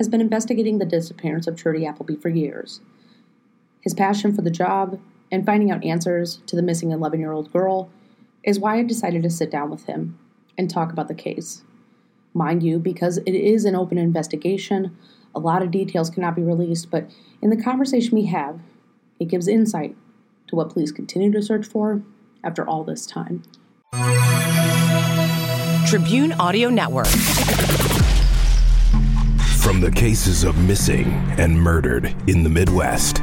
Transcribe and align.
has 0.00 0.08
been 0.08 0.22
investigating 0.22 0.78
the 0.78 0.86
disappearance 0.86 1.46
of 1.46 1.56
Trudy 1.56 1.84
Appleby 1.84 2.16
for 2.16 2.30
years. 2.30 2.80
His 3.82 3.92
passion 3.92 4.34
for 4.34 4.40
the 4.40 4.50
job 4.50 4.98
and 5.30 5.44
finding 5.44 5.70
out 5.70 5.84
answers 5.84 6.38
to 6.46 6.56
the 6.56 6.62
missing 6.62 6.90
11 6.90 7.20
year 7.20 7.32
old 7.32 7.52
girl 7.52 7.90
is 8.42 8.58
why 8.58 8.78
I 8.78 8.82
decided 8.82 9.22
to 9.24 9.30
sit 9.30 9.50
down 9.50 9.68
with 9.68 9.84
him 9.84 10.18
and 10.56 10.70
talk 10.70 10.90
about 10.90 11.08
the 11.08 11.14
case. 11.14 11.64
Mind 12.32 12.62
you, 12.62 12.78
because 12.78 13.18
it 13.18 13.34
is 13.34 13.66
an 13.66 13.76
open 13.76 13.98
investigation, 13.98 14.96
a 15.34 15.38
lot 15.38 15.62
of 15.62 15.70
details 15.70 16.08
cannot 16.08 16.34
be 16.34 16.42
released, 16.42 16.90
but 16.90 17.10
in 17.42 17.50
the 17.50 17.62
conversation 17.62 18.16
we 18.16 18.24
have, 18.24 18.58
it 19.18 19.28
gives 19.28 19.48
insight 19.48 19.94
to 20.46 20.56
what 20.56 20.70
police 20.70 20.92
continue 20.92 21.30
to 21.30 21.42
search 21.42 21.66
for 21.66 22.00
after 22.42 22.66
all 22.66 22.84
this 22.84 23.04
time. 23.04 23.42
Tribune 25.86 26.32
Audio 26.32 26.70
Network. 26.70 27.08
From 29.80 29.90
the 29.90 29.98
cases 29.98 30.44
of 30.44 30.58
missing 30.68 31.06
and 31.38 31.58
murdered 31.58 32.14
in 32.26 32.42
the 32.42 32.50
Midwest, 32.50 33.22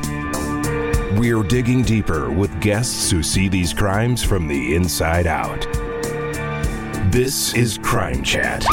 we're 1.15 1.43
digging 1.43 1.83
deeper 1.83 2.31
with 2.31 2.59
guests 2.61 3.11
who 3.11 3.21
see 3.21 3.47
these 3.47 3.75
crimes 3.75 4.23
from 4.23 4.47
the 4.47 4.73
inside 4.73 5.27
out. 5.27 5.61
This 7.11 7.53
is 7.53 7.77
Crime 7.83 8.23
Chat. 8.23 8.65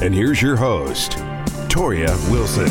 And 0.00 0.14
here's 0.14 0.40
your 0.40 0.54
host, 0.54 1.18
Toria 1.68 2.16
Wilson. 2.30 2.70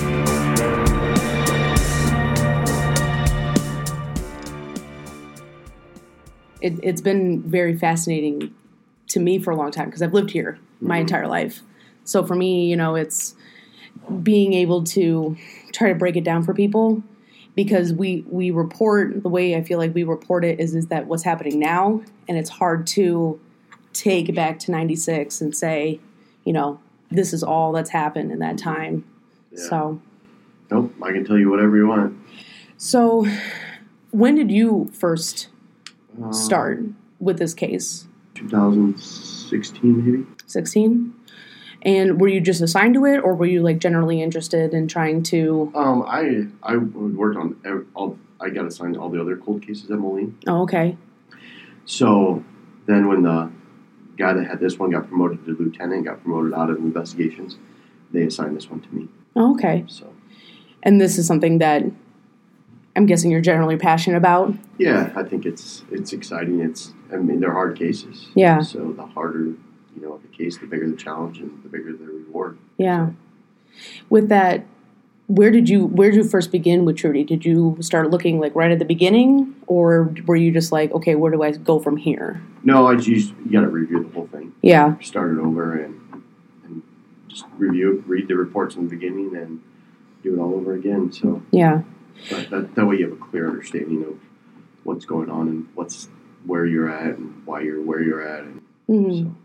It, 6.62 6.80
it's 6.82 7.02
been 7.02 7.42
very 7.42 7.78
fascinating 7.78 8.56
to 9.08 9.20
me 9.20 9.40
for 9.40 9.52
a 9.52 9.58
long 9.58 9.72
time 9.72 9.88
because 9.88 10.02
I've 10.02 10.14
lived 10.14 10.32
here 10.32 10.58
my 10.80 10.96
Mm-hmm. 10.96 11.02
entire 11.02 11.28
life. 11.28 11.64
So 12.10 12.24
for 12.26 12.36
me, 12.36 12.66
you 12.66 12.76
know, 12.76 12.96
it's 12.96 13.36
being 14.24 14.54
able 14.54 14.84
to 14.86 15.38
try 15.72 15.90
to 15.90 15.96
break 15.96 16.16
it 16.16 16.24
down 16.24 16.44
for 16.44 16.54
people 16.56 17.04
because 17.56 17.94
we 17.94 18.24
we 18.28 18.50
report 18.50 19.22
the 19.22 19.30
way 19.30 19.56
I 19.56 19.62
feel 19.62 19.78
like 19.78 19.94
we 19.94 20.04
report 20.04 20.44
it 20.44 20.60
is 20.60 20.74
is 20.74 20.88
that 20.88 21.06
what's 21.06 21.22
happening 21.24 21.60
now 21.60 22.02
and 22.28 22.36
it's 22.38 22.50
hard 22.50 22.88
to 22.88 23.40
take 23.94 24.34
back 24.34 24.58
to 24.60 24.72
96 24.72 25.42
and 25.42 25.56
say, 25.56 26.00
you 26.46 26.54
know, 26.54 26.80
this 27.12 27.32
is 27.34 27.44
all 27.44 27.72
that's 27.72 27.92
happened 27.92 28.32
in 28.32 28.40
that 28.40 28.58
time. 28.58 29.06
Yeah. 29.52 29.64
So 29.70 30.02
Nope, 30.72 30.94
I 31.04 31.12
can 31.12 31.26
tell 31.26 31.38
you 31.38 31.50
whatever 31.52 31.78
you 31.78 31.88
want. 31.88 32.18
so 32.78 33.28
when 34.12 34.34
did 34.36 34.50
you 34.52 34.90
first 34.94 35.50
Uh, 36.24 36.32
start 36.32 36.84
with 37.20 37.38
this 37.38 37.54
case? 37.54 38.08
2016, 38.34 40.06
maybe. 40.06 40.26
16? 40.48 41.14
And 41.84 42.20
were 42.20 42.28
you 42.28 42.42
just 42.42 42.62
assigned 42.62 42.94
to 42.96 43.06
it 43.06 43.20
or 43.20 43.34
were 43.36 43.46
you 43.46 43.62
like 43.62 43.80
generally 43.80 44.22
interested 44.22 44.74
in 44.74 44.88
trying 44.88 45.24
to 45.24 45.72
Um, 45.76 46.04
I 46.06 46.48
I 46.64 46.78
worked 46.78 47.38
on 47.38 47.56
ev- 47.66 47.86
all. 47.96 48.18
I 48.42 48.50
got 48.50 48.66
assigned 48.66 48.94
to 48.96 49.02
all 49.02 49.10
the 49.10 49.20
other 49.22 49.36
cold 49.38 49.62
cases 49.62 49.90
at 49.92 50.00
Moline. 50.00 50.38
Oh, 50.48 50.62
okay. 50.64 50.98
So 51.86 52.44
then, 52.86 53.08
when 53.08 53.24
the 53.24 53.52
guy 54.18 54.34
that 54.34 54.46
had 54.48 54.60
this 54.60 54.78
one 54.80 54.92
got 54.92 55.08
promoted 55.08 55.44
to 55.46 55.56
lieutenant, 55.58 56.06
got 56.06 56.22
promoted 56.22 56.54
out 56.54 56.70
of 56.70 56.78
investigations, 56.78 57.58
they 58.12 58.24
assigned 58.24 58.56
this 58.56 58.70
one 58.70 58.82
to 58.82 58.96
me. 58.96 59.08
Oh, 59.36 59.54
okay. 59.56 59.86
So 59.88 60.06
And 60.84 61.00
this 61.02 61.18
is 61.18 61.28
something 61.28 61.58
that 61.60 61.84
I'm 62.96 63.06
guessing 63.06 63.32
you're 63.32 63.42
generally 63.42 63.78
passionate 63.78 64.18
about. 64.18 64.54
yeah, 64.78 65.12
I 65.16 65.24
think 65.24 65.46
it's 65.46 65.84
it's 65.92 66.12
exciting. 66.14 66.60
It's 66.60 66.94
I 67.14 67.18
mean 67.18 67.40
they're 67.40 67.54
hard 67.54 67.78
cases. 67.78 68.28
Yeah. 68.36 68.62
So 68.62 68.92
the 68.94 69.06
harder 69.06 69.54
you 70.00 70.08
know 70.08 70.18
the 70.18 70.28
case, 70.36 70.58
the 70.58 70.66
bigger 70.68 70.90
the 70.90 70.96
challenge, 70.98 71.40
and 71.40 71.62
the 71.64 71.70
bigger 71.70 71.92
the 71.94 72.06
reward. 72.06 72.58
Yeah. 72.78 73.10
With 74.10 74.30
that, 74.30 74.66
where 75.28 75.52
did 75.52 75.70
you 75.70 75.86
where 75.86 76.10
did 76.12 76.18
you 76.18 76.24
first 76.24 76.52
begin 76.52 76.86
with 76.86 76.98
Trudy? 76.98 77.24
Did 77.24 77.46
you 77.46 77.78
start 77.82 78.10
looking 78.10 78.40
like 78.40 78.56
right 78.56 78.72
at 78.72 78.80
the 78.80 78.86
beginning, 78.86 79.56
or 79.68 80.14
were 80.26 80.36
you 80.36 80.52
just 80.52 80.72
like, 80.72 80.92
okay, 80.92 81.16
where 81.16 81.32
do 81.32 81.44
I 81.44 81.52
go 81.52 81.80
from 81.80 81.98
here? 81.98 82.42
No, 82.64 82.88
I 82.88 82.96
just 82.96 83.34
you 83.46 83.52
got 83.52 83.62
to 83.62 83.68
review 83.70 84.04
the 84.04 84.10
whole 84.14 84.28
thing. 84.28 84.54
Yeah. 84.62 84.98
start 85.02 85.32
it 85.32 85.40
over 85.40 85.74
and, 85.80 86.24
and 86.66 86.82
just 87.28 87.46
review, 87.58 88.04
read 88.08 88.28
the 88.28 88.36
reports 88.36 88.76
in 88.76 88.84
the 88.84 88.90
beginning, 88.90 89.36
and 89.36 89.62
do 90.24 90.36
it 90.36 90.40
all 90.40 90.54
over 90.56 90.74
again. 90.74 91.12
So 91.12 91.42
Yeah. 91.52 91.84
that, 92.32 92.50
that, 92.50 92.76
that 92.76 92.86
way 92.86 92.98
you 92.98 93.10
have 93.10 93.18
a 93.18 93.24
clear 93.24 93.48
understanding 93.48 94.04
of 94.04 94.20
what's 94.84 95.06
going 95.06 95.30
on 95.30 95.48
and 95.48 95.68
what's 95.76 96.10
where 96.46 96.66
you're 96.66 96.90
at 96.90 97.18
and 97.18 97.46
why 97.46 97.62
you're 97.62 97.82
where 97.82 98.02
you're 98.02 98.22
at. 98.28 98.44
And 98.44 98.62
Mhm. 98.90 99.24
so, 99.24 99.36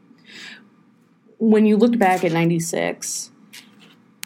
When 1.38 1.66
you 1.66 1.76
looked 1.76 1.98
back 1.98 2.24
at 2.24 2.32
'96, 2.32 3.30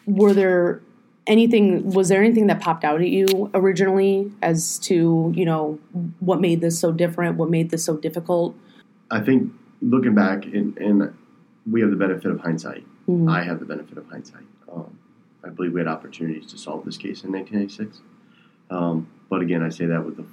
were 0.05 0.33
there 0.33 0.81
anything? 1.27 1.89
Was 1.91 2.09
there 2.09 2.21
anything 2.23 2.47
that 2.47 2.59
popped 2.61 2.83
out 2.83 3.01
at 3.01 3.09
you 3.09 3.49
originally 3.53 4.31
as 4.41 4.77
to 4.79 5.31
you 5.35 5.45
know 5.45 5.79
what 6.19 6.39
made 6.39 6.61
this 6.61 6.79
so 6.79 6.91
different? 6.91 7.37
What 7.37 7.49
made 7.49 7.71
this 7.71 7.83
so 7.83 7.97
difficult? 7.97 8.55
I 9.11 9.19
think 9.21 9.51
looking 9.81 10.13
back, 10.13 10.45
and, 10.45 10.77
and 10.77 11.13
we 11.69 11.81
have 11.81 11.89
the 11.89 11.95
benefit 11.95 12.31
of 12.31 12.39
hindsight. 12.41 12.85
Mhm. 13.07 13.29
I 13.29 13.43
have 13.43 13.59
the 13.59 13.65
benefit 13.65 13.97
of 13.97 14.05
hindsight. 14.07 14.43
Um, 14.71 14.97
I 15.43 15.49
believe 15.49 15.73
we 15.73 15.79
had 15.79 15.87
opportunities 15.87 16.45
to 16.51 16.57
solve 16.57 16.85
this 16.85 16.97
case 16.97 17.23
in 17.23 17.31
1996. 17.31 18.01
Um, 18.69 19.07
but 19.29 19.41
again, 19.41 19.63
I 19.63 19.69
say 19.69 19.87
that 19.87 20.05
with 20.05 20.17
the 20.17 20.25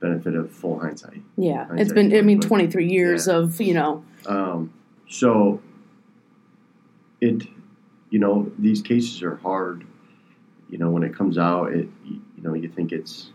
benefit 0.00 0.34
of 0.36 0.52
full 0.52 0.78
hindsight. 0.78 1.22
Yeah, 1.36 1.62
it's 1.62 1.68
Hindsight's 1.68 1.92
been 1.94 2.14
I 2.16 2.20
mean 2.22 2.40
23 2.40 2.86
years 2.88 3.26
Yeah. 3.26 3.34
of 3.38 3.60
you 3.60 3.74
know 3.74 4.04
Um, 4.26 4.72
so 5.08 5.60
it, 7.20 7.42
you 8.10 8.18
know, 8.18 8.50
these 8.58 8.82
cases 8.82 9.22
are 9.22 9.36
hard. 9.36 9.84
You 10.68 10.78
know, 10.78 10.90
when 10.90 11.02
it 11.02 11.14
comes 11.14 11.38
out, 11.38 11.72
it, 11.72 11.88
you, 12.04 12.20
know, 12.38 12.54
you 12.54 12.68
think 12.68 12.92
it's 12.92 13.30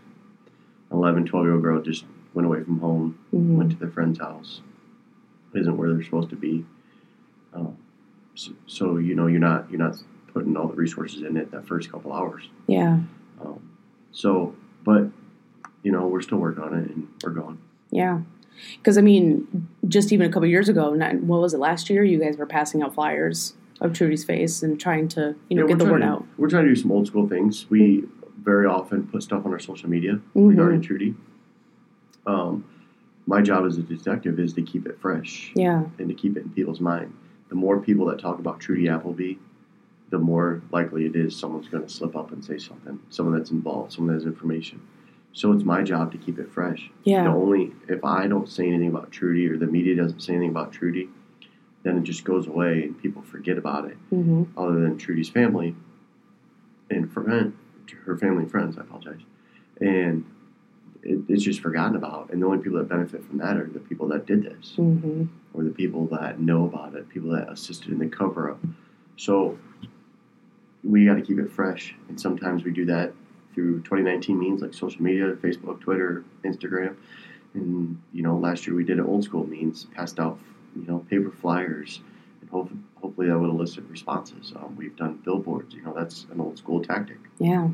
11, 0.92 1.26
12 1.26 1.46
year 1.46 1.54
old 1.54 1.62
girl 1.62 1.82
just 1.82 2.04
went 2.34 2.46
away 2.46 2.62
from 2.62 2.78
home, 2.80 3.18
mhm. 3.34 3.56
went 3.56 3.70
to 3.70 3.76
their 3.76 3.90
friend's 3.90 4.18
house, 4.18 4.60
isn't 5.54 5.76
where 5.76 5.92
they're 5.92 6.02
supposed 6.02 6.30
to 6.30 6.36
be. 6.36 6.64
Um, 7.54 7.76
so, 8.34 8.52
so, 8.66 8.96
you 8.98 9.14
know, 9.14 9.26
you're 9.26 9.40
not, 9.40 9.70
you're 9.70 9.78
not 9.78 9.96
putting 10.32 10.56
all 10.56 10.68
the 10.68 10.74
resources 10.74 11.22
in 11.22 11.36
it 11.36 11.50
that 11.50 11.66
first 11.66 11.90
couple 11.90 12.12
hours. 12.12 12.48
yeah 12.66 13.00
Um, 13.40 13.70
so, 14.12 14.54
but, 14.84 15.08
you 15.82 15.92
know, 15.92 16.06
we're 16.06 16.22
still 16.22 16.38
working 16.38 16.62
on 16.62 16.74
it 16.74 16.90
and 16.90 17.08
we're 17.22 17.30
going. 17.30 17.58
yeah 17.90 18.20
because 18.78 18.98
I 18.98 19.00
mean 19.00 19.68
just 19.88 20.12
even 20.12 20.28
a 20.28 20.32
couple 20.32 20.48
years 20.48 20.68
ago 20.68 20.94
not, 20.94 21.14
what 21.22 21.40
was 21.40 21.54
it 21.54 21.58
last 21.58 21.88
year 21.90 22.04
you 22.04 22.18
guys 22.18 22.36
were 22.36 22.46
passing 22.46 22.82
out 22.82 22.94
flyers 22.94 23.54
of 23.80 23.92
Trudy's 23.92 24.24
face 24.24 24.62
and 24.62 24.78
trying 24.80 25.08
to 25.08 25.34
you 25.48 25.56
know 25.56 25.62
Yeah, 25.62 25.74
get 25.74 25.78
the 25.84 25.90
word 25.90 26.00
to- 26.00 26.06
out 26.06 26.26
We're 26.38 26.48
trying 26.48 26.64
to 26.64 26.70
do 26.70 26.76
some 26.76 26.92
old 26.92 27.06
school 27.06 27.28
things. 27.28 27.66
We 27.70 28.04
very 28.42 28.66
often 28.66 29.06
put 29.06 29.22
stuff 29.22 29.44
on 29.46 29.52
our 29.52 29.58
social 29.58 29.88
media 29.90 30.20
Mhm. 30.36 30.48
regarding 30.50 30.80
Trudy. 30.80 31.14
Um, 32.26 32.64
my 33.26 33.40
job 33.40 33.64
as 33.66 33.78
a 33.78 33.82
detective 33.82 34.38
is 34.40 34.52
to 34.54 34.62
keep 34.62 34.86
it 34.86 34.98
fresh 35.00 35.52
yeah 35.54 35.84
and 35.98 36.08
to 36.08 36.14
keep 36.14 36.36
it 36.36 36.44
in 36.44 36.50
people's 36.50 36.80
mind. 36.80 37.12
The 37.48 37.54
more 37.54 37.80
people 37.80 38.06
that 38.06 38.18
talk 38.18 38.38
about 38.38 38.60
Trudy 38.60 38.88
Appleby, 38.88 39.34
the 40.10 40.18
more 40.18 40.62
likely 40.72 41.06
it 41.06 41.14
is 41.16 41.36
someone's 41.36 41.68
going 41.68 41.82
to 41.84 41.88
slip 41.88 42.14
up 42.16 42.32
and 42.32 42.44
say 42.44 42.58
something. 42.58 42.98
Someone 43.10 43.36
that's 43.36 43.50
involved, 43.50 43.92
someone 43.92 44.14
that 44.14 44.22
has 44.22 44.26
information. 44.26 44.80
So 45.32 45.52
it's 45.52 45.64
my 45.64 45.82
job 45.82 46.12
to 46.12 46.18
keep 46.18 46.38
it 46.38 46.50
fresh. 46.52 46.90
The 47.04 47.10
yeah 47.10 47.28
only 47.28 47.72
if 47.88 48.04
I 48.04 48.26
don't 48.26 48.48
say 48.48 48.66
anything 48.68 48.88
about 48.88 49.10
Trudy 49.10 49.48
or 49.48 49.56
the 49.56 49.66
media 49.66 49.96
doesn't 49.96 50.20
say 50.20 50.34
anything 50.34 50.50
about 50.50 50.72
Trudy, 50.72 51.08
then 51.82 51.96
it 51.98 52.04
just 52.04 52.24
goes 52.24 52.46
away 52.46 52.82
and 52.84 53.00
people 53.00 53.22
forget 53.22 53.58
about 53.58 53.86
it 53.86 53.96
hmm 54.10 54.44
other 54.56 54.80
than 54.80 54.98
Trudy's 54.98 55.28
family 55.30 55.74
and 56.90 57.10
friend, 57.12 57.56
her 58.04 58.16
family 58.18 58.42
and 58.42 58.50
friends. 58.50 58.76
I 58.76 58.82
apologize, 58.82 59.20
and 59.80 60.24
it, 61.02 61.20
it's 61.28 61.42
just 61.42 61.60
forgotten 61.60 61.96
about. 61.96 62.30
And 62.30 62.42
the 62.42 62.46
only 62.46 62.58
people 62.58 62.78
that 62.78 62.88
benefit 62.88 63.24
from 63.24 63.38
that 63.38 63.56
are 63.56 63.66
the 63.66 63.80
people 63.80 64.08
that 64.08 64.26
did 64.26 64.42
this, 64.42 64.74
hmm 64.76 65.24
or 65.54 65.64
the 65.64 65.70
people 65.70 66.06
that 66.06 66.40
know 66.40 66.64
about 66.64 66.94
it, 66.94 67.08
people 67.10 67.30
that 67.30 67.50
assisted 67.50 67.92
in 67.92 67.98
the 67.98 68.06
cover 68.06 68.50
up. 68.50 68.58
So 69.16 69.58
we 70.82 71.04
got 71.04 71.14
to 71.14 71.22
keep 71.22 71.38
it 71.38 71.50
fresh, 71.50 71.94
and 72.08 72.20
sometimes 72.20 72.64
we 72.64 72.70
do 72.72 72.84
that 72.86 73.12
through 73.54 73.78
2019 73.82 74.38
means 74.38 74.62
like 74.62 74.74
social 74.74 75.02
media, 75.02 75.32
Facebook, 75.34 75.80
Twitter, 75.80 76.24
Instagram, 76.44 76.96
and 77.54 78.00
you 78.12 78.22
know 78.22 78.36
last 78.36 78.66
year 78.66 78.74
we 78.74 78.84
did 78.84 78.98
it 78.98 79.04
old 79.04 79.24
school 79.24 79.46
means, 79.46 79.86
passed 79.94 80.18
out 80.18 80.38
you 80.76 80.86
know 80.86 80.98
paper 81.10 81.30
flyers, 81.30 82.00
and 82.40 82.50
hope, 82.50 82.70
hopefully 83.00 83.28
that 83.28 83.38
would 83.38 83.50
elicit 83.50 83.84
responses. 83.88 84.52
Um, 84.56 84.76
we've 84.76 84.96
done 84.96 85.20
billboards. 85.24 85.74
You 85.74 85.82
know, 85.82 85.94
that's 85.94 86.26
an 86.32 86.40
old 86.40 86.58
school 86.58 86.82
tactic. 86.82 87.18
Yeah. 87.38 87.68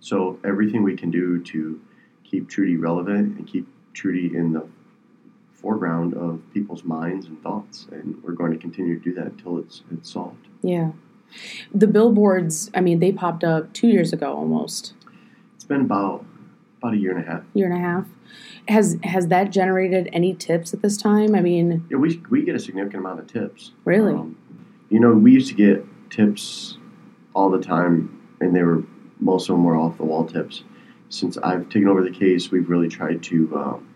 So 0.00 0.38
everything 0.44 0.82
we 0.82 0.96
can 0.96 1.10
do 1.10 1.42
to 1.44 1.80
keep 2.24 2.48
Trudy 2.48 2.76
relevant 2.76 3.38
and 3.38 3.46
keep 3.46 3.66
Trudy 3.92 4.34
in 4.34 4.52
the 4.52 4.66
foreground 5.52 6.14
of 6.14 6.42
people's 6.52 6.82
minds 6.82 7.26
and 7.26 7.40
thoughts, 7.42 7.86
and 7.92 8.20
we're 8.22 8.32
going 8.32 8.52
to 8.52 8.58
continue 8.58 8.98
to 8.98 9.04
do 9.04 9.14
that 9.14 9.26
until 9.26 9.58
it's 9.58 9.82
it's 9.92 10.10
solved. 10.10 10.48
Yeah. 10.62 10.90
The 11.74 11.86
billboards, 11.86 12.70
I 12.74 12.80
mean, 12.80 12.98
they 12.98 13.12
popped 13.12 13.44
up 13.44 13.72
two 13.72 13.88
years 13.88 14.12
ago 14.12 14.32
almost. 14.34 14.94
It's 15.54 15.64
been 15.64 15.82
about 15.82 16.24
about 16.78 16.94
a 16.94 16.96
year 16.96 17.16
and 17.16 17.26
a 17.26 17.30
half. 17.30 17.42
Year 17.54 17.70
and 17.70 17.76
a 17.76 17.80
half. 17.80 18.06
Has 18.68 18.96
has 19.02 19.28
that 19.28 19.50
generated 19.50 20.08
any 20.12 20.34
tips 20.34 20.72
at 20.74 20.82
this 20.82 20.96
time? 20.96 21.34
I 21.34 21.40
mean, 21.40 21.86
Yeah, 21.90 21.98
we 21.98 22.20
we 22.30 22.44
get 22.44 22.54
a 22.54 22.58
significant 22.58 23.00
amount 23.00 23.20
of 23.20 23.26
tips. 23.26 23.72
Really? 23.84 24.14
Um, 24.14 24.36
you 24.88 25.00
know, 25.00 25.12
we 25.12 25.32
used 25.32 25.48
to 25.48 25.54
get 25.54 25.84
tips 26.10 26.76
all 27.34 27.50
the 27.50 27.60
time, 27.60 28.20
and 28.40 28.54
they 28.54 28.62
were 28.62 28.82
most 29.20 29.48
of 29.48 29.54
them 29.54 29.64
were 29.64 29.76
off 29.76 29.96
the 29.96 30.04
wall 30.04 30.24
tips. 30.26 30.64
Since 31.08 31.36
I've 31.38 31.68
taken 31.68 31.88
over 31.88 32.02
the 32.02 32.10
case, 32.10 32.50
we've 32.50 32.68
really 32.68 32.88
tried 32.88 33.22
to 33.24 33.56
um, 33.56 33.94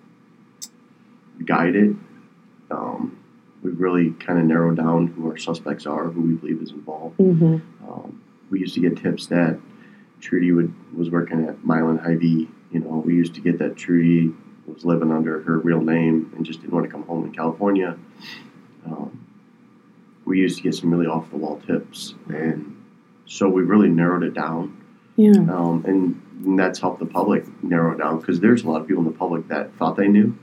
guide 1.45 1.75
it. 1.77 1.97
Um, 2.71 3.16
we've 3.67 3.81
really 3.81 4.11
kind 4.13 4.39
of 4.39 4.45
narrowed 4.45 4.77
down 4.77 5.09
who 5.09 5.29
our 5.29 5.37
suspects 5.37 5.87
are, 5.87 6.05
who 6.05 6.21
we 6.21 6.35
believe 6.35 6.63
is 6.63 6.71
involved. 6.71 7.19
mhm. 7.19 7.61
Um, 7.87 8.23
we 8.51 8.61
used 8.61 8.75
to 8.75 8.81
get 8.81 8.97
tips 8.97 9.27
that 9.27 9.59
Trudy 10.21 10.53
would, 10.53 10.73
was 10.97 11.11
working 11.11 11.45
at 11.47 11.65
Milan 11.65 11.99
Hy-Vee. 11.99 12.49
You 12.71 12.81
know, 12.81 13.03
we 13.05 13.15
used 13.15 13.35
to 13.35 13.41
get 13.41 13.59
that 13.59 13.77
Trudy 13.77 14.33
was 14.67 14.85
living 14.85 15.11
under 15.13 15.43
her 15.43 15.59
real 15.59 15.81
name 15.81 16.33
and 16.37 16.47
just 16.47 16.61
didn't 16.61 16.73
want 16.73 16.87
to 16.87 16.91
come 16.91 17.03
home 17.03 17.25
in 17.25 17.33
California. 17.33 17.99
Um, 18.87 19.27
we 20.25 20.39
used 20.39 20.57
to 20.59 20.63
get 20.63 20.75
some 20.75 20.91
really 20.93 21.07
off 21.07 21.31
the 21.31 21.37
wall 21.37 21.61
tips, 21.67 22.15
and 22.29 22.85
so 23.27 23.49
we 23.49 23.63
really 23.63 23.89
narrowed 23.89 24.23
it 24.23 24.35
down, 24.35 24.77
yeah, 25.17 25.31
um, 25.31 25.85
and 25.87 26.59
that's 26.59 26.81
helped 26.81 27.01
the 27.01 27.07
public 27.07 27.45
narrow 27.63 27.93
it 27.95 27.99
down 27.99 28.21
because 28.21 28.41
there's 28.41 28.63
a 28.63 28.69
lot 28.69 28.81
of 28.81 28.89
people 28.89 29.05
in 29.05 29.11
the 29.11 29.17
public 29.17 29.49
that 29.49 29.75
thought 29.77 29.97
they 29.97 30.09
knew, 30.09 30.37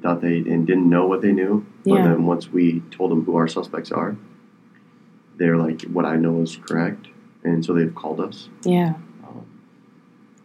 thought 0.00 0.20
they 0.22 0.38
and 0.38 0.66
didn't 0.66 0.88
know 0.88 1.06
what 1.06 1.20
they 1.20 1.32
knew. 1.32 1.65
But 1.86 1.94
Yeah. 1.94 2.02
then 2.02 2.26
once 2.26 2.52
we 2.52 2.82
told 2.90 3.12
them 3.12 3.24
who 3.24 3.36
our 3.36 3.46
suspects 3.46 3.92
are, 3.92 4.16
they're 5.38 5.56
like, 5.56 5.82
"What 5.82 6.04
I 6.04 6.16
know 6.16 6.40
is 6.42 6.56
correct," 6.56 7.06
and 7.44 7.64
so 7.64 7.72
they've 7.74 7.94
called 7.94 8.20
us, 8.20 8.48
yeah, 8.64 8.94
um, 9.24 9.44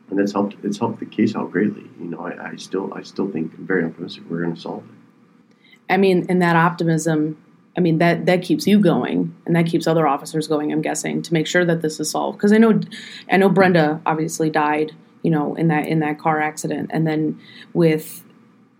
and 0.09 0.19
that's 0.19 0.33
helped. 0.33 0.55
It's 0.63 0.77
helped 0.77 0.99
the 0.99 1.05
case 1.07 1.35
out 1.35 1.51
greatly. 1.51 1.85
You 1.99 2.09
know, 2.09 2.19
I, 2.19 2.51
I 2.51 2.55
still, 2.57 2.93
I 2.93 3.01
still 3.01 3.27
think 3.27 3.53
I'm 3.57 3.65
very 3.65 3.83
optimistic 3.83 4.23
we're 4.29 4.43
going 4.43 4.53
to 4.55 4.61
solve 4.61 4.83
it. 4.83 5.53
I 5.89 5.97
mean, 5.97 6.25
and 6.29 6.41
that 6.43 6.55
optimism, 6.55 7.37
I 7.75 7.79
mean, 7.79 7.97
that 7.97 8.27
that 8.27 8.43
keeps 8.43 8.67
you 8.67 8.79
going, 8.79 9.35
and 9.47 9.55
that 9.55 9.65
keeps 9.65 9.87
other 9.87 10.07
officers 10.07 10.47
going. 10.47 10.71
I'm 10.71 10.81
guessing 10.83 11.23
to 11.23 11.33
make 11.33 11.47
sure 11.47 11.65
that 11.65 11.81
this 11.81 11.99
is 11.99 12.11
solved 12.11 12.37
because 12.37 12.51
I 12.53 12.59
know, 12.59 12.79
I 13.31 13.37
know 13.37 13.49
Brenda 13.49 13.99
obviously 14.05 14.49
died, 14.51 14.91
you 15.23 15.31
know, 15.31 15.55
in 15.55 15.69
that 15.69 15.87
in 15.87 15.99
that 16.01 16.19
car 16.19 16.39
accident, 16.39 16.91
and 16.93 17.07
then 17.07 17.39
with, 17.73 18.23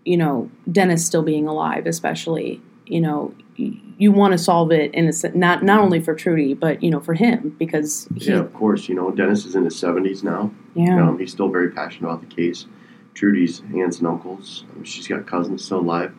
you 0.04 0.16
know, 0.16 0.50
Dennis 0.70 1.04
still 1.06 1.22
being 1.22 1.46
alive, 1.46 1.86
especially, 1.86 2.60
you 2.86 3.00
know, 3.00 3.34
you 3.56 4.10
want 4.10 4.32
to 4.32 4.38
solve 4.38 4.72
it 4.72 4.92
in 4.94 5.08
a 5.08 5.12
not 5.36 5.62
not 5.62 5.80
only 5.80 6.00
for 6.00 6.14
Trudy, 6.14 6.54
but 6.54 6.82
you 6.82 6.90
know, 6.90 7.00
for 7.00 7.14
him 7.14 7.54
because 7.58 8.08
he, 8.16 8.30
Yeah, 8.30 8.38
of 8.38 8.52
course. 8.54 8.88
You 8.88 8.94
know, 8.94 9.10
Dennis 9.10 9.44
is 9.44 9.54
in 9.54 9.64
his 9.64 9.74
70s 9.74 10.22
now. 10.22 10.50
yeah, 10.74 11.06
Um, 11.06 11.18
he's 11.18 11.30
still 11.32 11.48
very 11.48 11.70
passionate 11.70 12.08
about 12.08 12.28
the 12.28 12.34
case. 12.34 12.66
Trudy's 13.14 13.62
aunts 13.76 13.98
and 13.98 14.08
uncles. 14.08 14.64
Um, 14.74 14.84
she's 14.84 15.06
got 15.06 15.26
cousins 15.26 15.64
still 15.64 15.80
alive. 15.80 16.14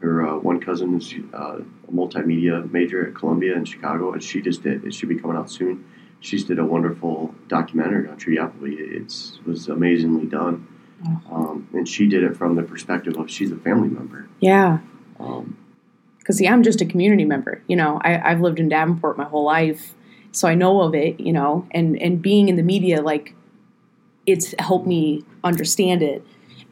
Her 0.00 0.26
uh, 0.26 0.38
one 0.38 0.60
cousin 0.60 0.96
is 0.96 1.12
uh, 1.34 1.58
a 1.58 1.92
multimedia 1.92 2.70
major 2.72 3.06
at 3.06 3.14
Columbia 3.14 3.54
in 3.56 3.64
Chicago, 3.64 4.12
and 4.12 4.22
she 4.22 4.40
just 4.40 4.62
did. 4.62 4.84
It 4.84 4.94
should 4.94 5.08
be 5.08 5.16
coming 5.18 5.36
out 5.36 5.50
soon. 5.50 5.84
She 6.20 6.36
just 6.36 6.48
did 6.48 6.58
a 6.58 6.64
wonderful 6.64 7.34
documentary 7.48 8.08
on 8.08 8.16
Trudy 8.16 8.38
Appleby. 8.38 8.74
It's 8.76 9.38
it 9.40 9.46
was 9.48 9.68
amazingly 9.68 10.26
done, 10.26 10.66
um, 11.30 11.68
and 11.72 11.88
she 11.88 12.08
did 12.08 12.22
it 12.22 12.36
from 12.36 12.56
the 12.56 12.62
perspective 12.62 13.16
of 13.16 13.30
she's 13.30 13.52
a 13.52 13.56
family 13.56 13.88
member. 13.88 14.28
yeah. 14.40 14.78
Um, 15.20 15.56
because 16.18 16.36
see, 16.36 16.46
I'm 16.46 16.62
just 16.62 16.80
a 16.82 16.84
community 16.84 17.24
member. 17.24 17.62
You 17.68 17.76
know, 17.76 17.98
I, 18.04 18.20
I've 18.30 18.40
lived 18.42 18.60
in 18.60 18.68
Davenport 18.68 19.16
my 19.16 19.24
whole 19.24 19.44
life, 19.44 19.94
so 20.30 20.46
I 20.46 20.54
know 20.54 20.82
of 20.82 20.94
it. 20.94 21.18
You 21.18 21.32
know, 21.32 21.66
and 21.70 22.00
and 22.02 22.20
being 22.20 22.50
in 22.50 22.56
the 22.56 22.62
media, 22.62 23.00
like, 23.00 23.34
it's 24.26 24.54
helped 24.58 24.86
me 24.86 25.24
understand 25.42 26.02
it. 26.02 26.22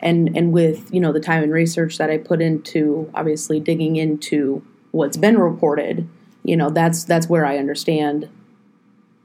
And 0.00 0.36
and 0.36 0.52
with 0.52 0.92
you 0.92 1.00
know 1.00 1.10
the 1.10 1.20
time 1.20 1.42
and 1.42 1.52
research 1.52 1.96
that 1.96 2.10
I 2.10 2.18
put 2.18 2.42
into 2.42 3.10
obviously 3.14 3.58
digging 3.58 3.96
into 3.96 4.62
what's 4.90 5.16
been 5.16 5.38
reported, 5.38 6.06
you 6.44 6.54
know, 6.54 6.68
that's 6.68 7.04
that's 7.04 7.26
where 7.28 7.46
I 7.46 7.56
understand 7.56 8.28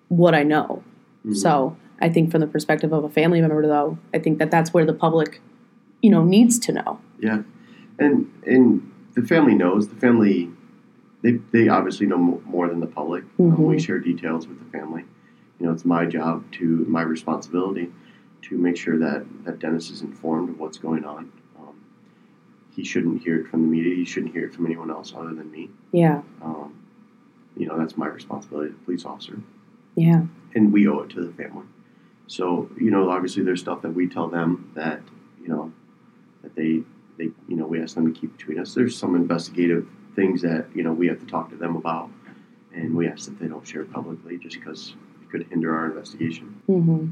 what 0.08 0.34
I 0.34 0.44
know. 0.44 0.82
mhm. 1.26 1.36
So 1.36 1.76
I 2.02 2.10
think 2.10 2.32
from 2.32 2.42
the 2.42 2.48
perspective 2.48 2.92
of 2.92 3.04
a 3.04 3.10
family 3.10 3.40
member, 3.42 3.66
though, 3.66 3.98
I 4.14 4.20
think 4.20 4.40
that 4.40 4.50
that's 4.52 4.74
where 4.74 4.86
the 4.86 4.94
public, 4.94 5.40
you 6.02 6.10
know, 6.10 6.24
needs 6.24 6.58
to 6.60 6.74
know. 6.74 7.00
Yeah, 7.20 7.44
and 8.00 8.30
and 8.46 8.92
the 9.14 9.22
family 9.22 9.54
knows. 9.54 9.88
The 9.88 9.96
family, 9.96 10.50
they 11.22 11.34
they 11.52 11.68
obviously 11.70 12.08
know 12.08 12.42
more 12.46 12.68
than 12.68 12.80
the 12.80 12.88
public. 12.88 13.24
Um, 13.40 13.52
Mhm. 13.52 13.68
we 13.68 13.80
share 13.80 14.00
details 14.00 14.48
with 14.48 14.58
the 14.60 14.78
family. 14.78 15.06
You 15.60 15.68
know, 15.68 15.72
it's 15.74 15.86
my 15.86 16.06
job 16.06 16.44
to 16.54 16.66
my 16.90 17.04
responsibility 17.04 17.92
to 18.44 18.58
make 18.58 18.76
sure 18.78 18.98
that 18.98 19.24
that 19.46 19.60
Dennis 19.60 19.92
is 19.92 20.02
informed 20.02 20.50
of 20.50 20.60
what's 20.60 20.80
going 20.80 21.06
on. 21.06 21.32
Um, 21.60 21.76
he 22.72 22.84
shouldn't 22.84 23.22
hear 23.22 23.42
it 23.42 23.48
from 23.48 23.62
the 23.62 23.68
media. 23.68 23.94
He 23.94 24.06
shouldn't 24.06 24.34
hear 24.34 24.46
it 24.46 24.54
from 24.56 24.66
anyone 24.66 24.90
else 24.90 25.14
other 25.16 25.36
than 25.36 25.52
me. 25.52 25.70
Yeah, 25.92 26.24
Um, 26.42 26.74
you 27.56 27.68
know, 27.68 27.78
that's 27.78 27.96
my 27.96 28.08
responsibility 28.08 28.70
as 28.70 28.76
a 28.76 28.86
police 28.86 29.06
officer 29.06 29.38
yeah, 29.96 30.24
and 30.56 30.72
we 30.74 30.88
owe 30.88 31.00
it 31.02 31.10
to 31.12 31.22
the 31.28 31.34
family. 31.34 31.66
So 32.32 32.70
you 32.80 32.92
know, 32.92 33.10
obviously, 33.10 33.44
there's 33.44 33.60
stuff 33.60 33.82
that 33.82 33.94
we 33.94 34.08
tell 34.08 34.30
them 34.30 34.72
that 34.74 35.02
you 35.42 35.50
know 35.50 35.74
that 36.44 36.56
they 36.56 36.82
they 37.18 37.26
you 37.50 37.58
know 37.58 37.66
we 37.66 37.82
ask 37.82 37.94
them 37.96 38.12
to 38.12 38.18
keep 38.18 38.38
between 38.38 38.58
us. 38.58 38.74
There's 38.74 38.98
some 38.98 39.16
investigative 39.16 39.86
things 40.16 40.42
that 40.42 40.68
you 40.74 40.82
know 40.82 40.94
we 40.94 41.08
have 41.08 41.20
to 41.20 41.26
talk 41.26 41.50
to 41.50 41.58
them 41.58 41.76
about, 41.76 42.10
and 42.74 42.96
we 42.96 43.06
ask 43.06 43.26
that 43.26 43.38
they 43.38 43.48
don't 43.48 43.68
share 43.68 43.84
publicly 43.84 44.38
just 44.38 44.58
because 44.58 44.96
it 45.22 45.30
could 45.30 45.46
hinder 45.50 45.76
our 45.76 45.88
investigation. 45.88 46.62
hmm 46.68 47.08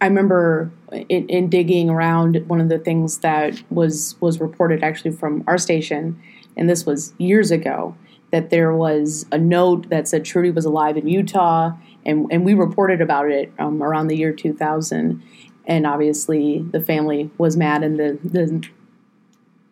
I 0.00 0.06
remember 0.06 0.70
in, 0.92 1.28
in 1.28 1.48
digging 1.48 1.90
around 1.90 2.44
one 2.48 2.60
of 2.60 2.68
the 2.68 2.78
things 2.78 3.18
that 3.18 3.60
was 3.70 4.14
was 4.20 4.40
reported 4.40 4.84
actually 4.84 5.16
from 5.16 5.42
our 5.48 5.58
station, 5.58 6.22
and 6.56 6.70
this 6.70 6.86
was 6.86 7.12
years 7.18 7.50
ago, 7.50 7.96
that 8.32 8.50
there 8.50 8.74
was 8.74 9.26
a 9.30 9.38
note 9.38 9.88
that 9.90 10.08
said 10.08 10.24
Trudy 10.24 10.50
was 10.50 10.64
alive 10.64 10.96
in 10.96 11.06
Utah, 11.06 11.72
and 12.04 12.26
and 12.32 12.44
we 12.44 12.54
reported 12.54 13.00
about 13.00 13.30
it 13.30 13.52
um, 13.58 13.82
around 13.82 14.08
the 14.08 14.16
year 14.16 14.32
2000, 14.32 15.22
and 15.66 15.86
obviously 15.86 16.66
the 16.72 16.80
family 16.80 17.30
was 17.38 17.56
mad, 17.56 17.84
and 17.84 17.98
the 17.98 18.18
the 18.24 18.68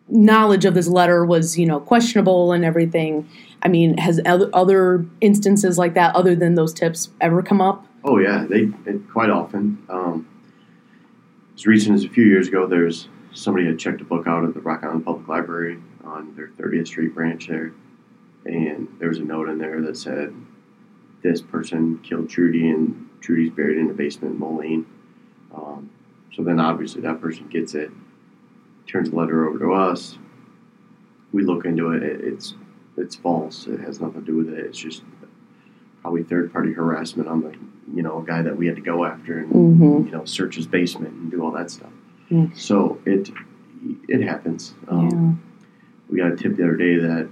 knowledge 0.07 0.65
of 0.65 0.73
this 0.73 0.87
letter 0.87 1.25
was 1.25 1.57
you 1.57 1.65
know 1.65 1.79
questionable 1.79 2.51
and 2.53 2.63
everything. 2.63 3.27
I 3.63 3.67
mean, 3.67 3.97
has 3.97 4.19
other, 4.25 5.05
instances 5.21 5.77
like 5.77 5.93
that, 5.93 6.15
other 6.15 6.35
than 6.35 6.55
those 6.55 6.73
tips, 6.73 7.09
ever 7.21 7.43
come 7.43 7.61
up? 7.61 7.85
Oh 8.03 8.17
yeah, 8.17 8.45
they 8.49 8.69
it, 8.85 9.07
quite 9.11 9.29
often. 9.29 9.77
Um, 9.89 10.27
as 11.55 11.67
recent 11.67 11.95
as 11.95 12.03
a 12.03 12.09
few 12.09 12.25
years 12.25 12.47
ago, 12.47 12.65
there's 12.65 13.07
somebody 13.33 13.65
had 13.65 13.77
checked 13.77 14.01
a 14.01 14.03
book 14.03 14.27
out 14.27 14.43
at 14.43 14.53
the 14.53 14.61
Rock 14.61 14.83
Island 14.83 15.05
Public 15.05 15.27
Library 15.27 15.79
on 16.03 16.35
their 16.35 16.47
30th 16.47 16.87
Street 16.87 17.13
branch 17.13 17.47
there, 17.47 17.71
and 18.45 18.87
there 18.99 19.09
was 19.09 19.19
a 19.19 19.23
note 19.23 19.49
in 19.49 19.57
there 19.57 19.81
that 19.81 19.97
said, 19.97 20.33
"This 21.21 21.41
person 21.41 21.99
killed 21.99 22.29
Trudy, 22.29 22.69
and 22.69 23.07
Trudy's 23.21 23.51
buried 23.51 23.77
in 23.77 23.87
the 23.87 23.93
basement 23.93 24.33
in 24.35 24.39
Moline." 24.39 24.85
Um, 25.53 25.89
so 26.33 26.43
then, 26.43 26.59
obviously, 26.59 27.01
that 27.01 27.19
person 27.21 27.47
gets 27.49 27.75
it, 27.75 27.91
turns 28.87 29.09
the 29.09 29.15
letter 29.15 29.47
over 29.47 29.59
to 29.59 29.73
us. 29.73 30.17
We 31.33 31.43
look 31.43 31.65
into 31.65 31.91
it. 31.91 32.03
it 32.03 32.21
it's 32.21 32.55
it's 32.97 33.15
false. 33.15 33.67
It 33.67 33.79
has 33.81 33.99
nothing 34.01 34.21
to 34.21 34.25
do 34.25 34.35
with 34.37 34.49
it. 34.49 34.59
It's 34.59 34.77
just 34.77 35.03
probably 36.01 36.23
third 36.23 36.51
party 36.51 36.73
harassment 36.73 37.29
on 37.29 37.41
the 37.41 37.53
you 37.95 38.01
know 38.01 38.19
a 38.19 38.23
guy 38.25 38.41
that 38.41 38.55
we 38.57 38.65
had 38.67 38.75
to 38.75 38.81
go 38.81 39.05
after 39.05 39.37
and 39.39 39.51
Mm-hmm. 39.51 40.05
you 40.07 40.11
know 40.11 40.25
search 40.25 40.55
his 40.55 40.67
basement 40.67 41.13
and 41.13 41.29
do 41.31 41.41
all 41.43 41.51
that 41.51 41.69
stuff. 41.71 41.91
So 42.55 42.99
it 43.05 43.29
it 44.07 44.21
happens. 44.23 44.73
Um, 44.87 45.41
We 46.09 46.17
got 46.17 46.31
a 46.31 46.35
tip 46.35 46.55
the 46.57 46.63
other 46.63 46.75
day 46.75 46.97
that 46.97 47.29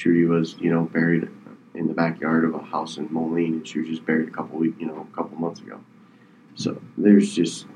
Trudy 0.00 0.24
was 0.24 0.56
you 0.58 0.70
know 0.72 0.84
buried 0.84 1.28
in 1.74 1.86
the 1.86 1.92
backyard 1.92 2.44
of 2.46 2.54
a 2.54 2.58
house 2.58 2.96
in 2.96 3.06
Moline, 3.12 3.52
and 3.54 3.68
she 3.68 3.80
was 3.80 3.88
just 3.88 4.06
buried 4.06 4.28
a 4.28 4.30
couple 4.30 4.58
week 4.58 4.74
you 4.78 4.86
know 4.86 5.06
a 5.12 5.14
couple 5.14 5.36
months 5.36 5.60
ago. 5.60 5.78
So 6.54 6.80
there's 6.96 7.34
just 7.34 7.66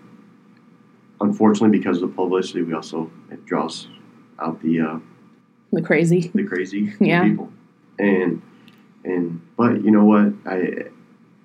unfortunately 1.21 1.76
because 1.78 2.00
of 2.02 2.09
the 2.09 2.14
publicity, 2.16 2.62
we 2.62 2.73
also 2.73 3.11
it 3.31 3.45
draws 3.45 3.88
out 4.38 4.61
the 4.62 4.81
uh, 4.81 4.99
The 5.73 5.83
crazy. 5.83 6.31
the 6.35 6.45
crazy 6.45 6.95
Yeah. 6.99 7.25
people. 7.25 7.52
And 7.99 8.40
and 9.04 9.43
but 9.59 9.85
you 9.85 9.90
know 9.90 10.04
what? 10.07 10.33
I 10.47 10.87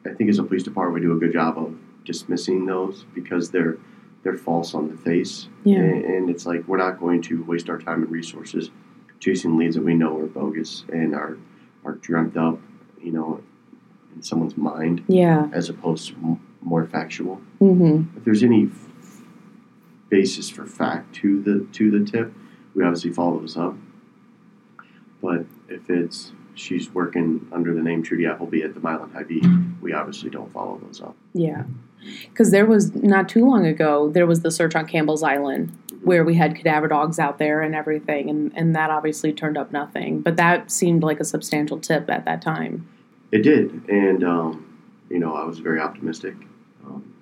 I 0.09 0.13
think 0.13 0.29
as 0.29 0.39
a 0.39 0.43
police 0.43 0.63
department 0.63 0.95
we 1.03 1.07
do 1.07 1.13
a 1.15 1.19
good 1.19 1.33
job 1.33 1.57
of 1.57 1.75
dismissing 2.05 2.65
those 2.65 3.03
because 3.13 3.51
they're 3.51 3.77
they're 4.23 4.37
false 4.37 4.73
on 4.73 4.87
the 4.89 4.95
face. 4.97 5.49
Yeah. 5.65 5.79
And, 5.79 6.05
and 6.05 6.29
it's 6.29 6.45
like 6.45 6.65
we're 6.69 6.77
not 6.77 7.01
going 7.01 7.21
to 7.23 7.43
waste 7.43 7.69
our 7.69 7.77
time 7.79 8.01
and 8.03 8.11
resources 8.11 8.71
chasing 9.19 9.57
leads 9.57 9.75
that 9.75 9.83
we 9.83 9.93
know 9.93 10.17
are 10.17 10.25
bogus 10.27 10.83
and 10.91 11.13
are 11.13 11.37
are 11.85 11.93
dreamt 11.95 12.35
up, 12.37 12.59
you 13.01 13.11
know, 13.11 13.41
in 14.15 14.21
someone's 14.21 14.57
mind 14.57 15.03
Yeah. 15.07 15.47
as 15.53 15.69
opposed 15.69 16.09
to 16.09 16.15
m- 16.15 16.39
more 16.61 16.85
factual. 16.85 17.39
Mm-hmm. 17.61 18.17
If 18.17 18.23
there's 18.25 18.43
any 18.43 18.65
f- 18.67 19.21
basis 20.09 20.49
for 20.49 20.65
fact 20.65 21.13
to 21.15 21.41
the 21.41 21.65
to 21.73 21.91
the 21.91 22.05
tip, 22.09 22.33
we 22.75 22.83
obviously 22.83 23.11
follow 23.11 23.39
those 23.39 23.57
up. 23.57 23.75
But 25.21 25.45
if 25.67 25.89
it's 25.89 26.31
she's 26.55 26.89
working 26.93 27.47
under 27.53 27.73
the 27.73 27.81
name 27.81 28.03
Trudy 28.03 28.25
Appleby 28.25 28.61
at 28.63 28.73
the 28.73 28.79
Milan 28.81 29.09
Hy-Vee, 29.13 29.41
we 29.81 29.93
obviously 29.93 30.29
don't 30.29 30.51
follow 30.51 30.77
those 30.85 31.01
up. 31.01 31.15
Yeah. 31.33 31.63
Because 32.29 32.51
there 32.51 32.65
was 32.65 32.93
not 32.95 33.27
too 33.29 33.45
long 33.45 33.65
ago, 33.65 34.09
there 34.09 34.25
was 34.25 34.41
the 34.41 34.51
search 34.51 34.75
on 34.75 34.85
Campbell's 34.85 35.23
Island 35.23 35.71
where 36.01 36.23
we 36.23 36.35
had 36.35 36.55
cadaver 36.55 36.87
dogs 36.87 37.19
out 37.19 37.37
there 37.37 37.61
and 37.61 37.75
everything, 37.75 38.29
and, 38.29 38.51
and 38.55 38.75
that 38.75 38.89
obviously 38.89 39.33
turned 39.33 39.57
up 39.57 39.71
nothing. 39.71 40.21
But 40.21 40.37
that 40.37 40.71
seemed 40.71 41.03
like 41.03 41.19
a 41.19 41.25
substantial 41.25 41.79
tip 41.79 42.09
at 42.09 42.25
that 42.25 42.41
time. 42.41 42.87
It 43.31 43.43
did, 43.43 43.87
and 43.89 44.23
um, 44.23 44.79
you 45.09 45.19
know 45.19 45.33
I 45.35 45.43
was 45.45 45.59
very 45.59 45.79
optimistic. 45.79 46.35
Um, 46.85 47.13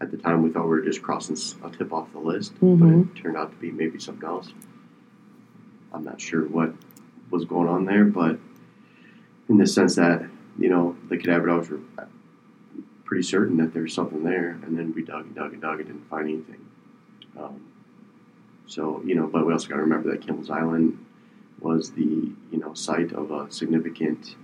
at 0.00 0.10
the 0.10 0.16
time, 0.16 0.42
we 0.42 0.50
thought 0.50 0.62
we 0.64 0.68
were 0.70 0.80
just 0.82 1.02
crossing 1.02 1.36
a 1.64 1.70
tip 1.70 1.92
off 1.92 2.10
the 2.12 2.18
list, 2.18 2.54
Mhm. 2.60 2.78
but 2.80 2.88
it 3.18 3.22
turned 3.22 3.36
out 3.36 3.50
to 3.52 3.56
be 3.58 3.70
maybe 3.70 3.98
something 3.98 4.26
else. 4.26 4.52
I'm 5.92 6.04
not 6.04 6.20
sure 6.20 6.42
what 6.46 6.72
was 7.30 7.44
going 7.44 7.68
on 7.68 7.84
there, 7.84 8.04
but 8.04 8.38
in 9.48 9.58
the 9.58 9.66
sense 9.66 9.96
that 9.96 10.24
you 10.58 10.68
know 10.68 10.96
the 11.08 11.16
cadaver 11.16 11.46
dogs 11.46 11.70
were 11.70 11.80
pretty 13.04 13.22
certain 13.22 13.56
that 13.58 13.72
there 13.72 13.82
was 13.82 13.92
something 13.94 14.22
there, 14.24 14.58
and 14.64 14.76
then 14.76 14.92
we 14.94 15.02
dug 15.02 15.26
and 15.26 15.34
dug 15.34 15.52
and 15.52 15.62
dug 15.62 15.78
and 15.80 15.86
didn't 15.88 16.08
find 16.10 16.28
anything. 16.28 16.60
Um, 17.38 17.60
so 18.68 19.02
you 19.04 19.14
know, 19.14 19.26
but 19.26 19.44
we 19.46 19.52
also 19.52 19.68
got 19.68 19.76
to 19.76 19.82
remember 19.82 20.10
that 20.10 20.24
Campbell's 20.24 20.50
Island 20.50 21.04
was 21.60 21.90
the 21.92 22.30
you 22.52 22.58
know 22.58 22.74
site 22.74 23.12
of 23.12 23.30
a 23.32 23.50
significant 23.50 24.36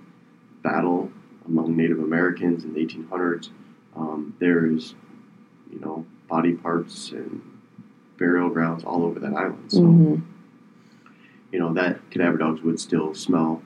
battle 0.62 1.12
among 1.46 1.76
Native 1.76 2.00
Americans 2.00 2.64
in 2.64 2.72
the 2.74 2.80
1800s. 2.80 3.50
Um, 3.94 4.34
there 4.40 4.66
is, 4.66 4.94
you 5.70 5.78
know, 5.78 6.04
body 6.28 6.54
parts 6.54 7.12
and 7.12 7.42
burial 8.18 8.48
grounds 8.48 8.82
all 8.82 9.04
over 9.04 9.20
that 9.20 9.34
island. 9.34 9.70
So, 9.70 9.82
Mhm. 9.82 10.22
you 11.52 11.58
know, 11.58 11.72
that 11.74 12.10
cadaver 12.10 12.38
dogs 12.38 12.62
would 12.62 12.80
still 12.80 13.14
smell 13.14 13.62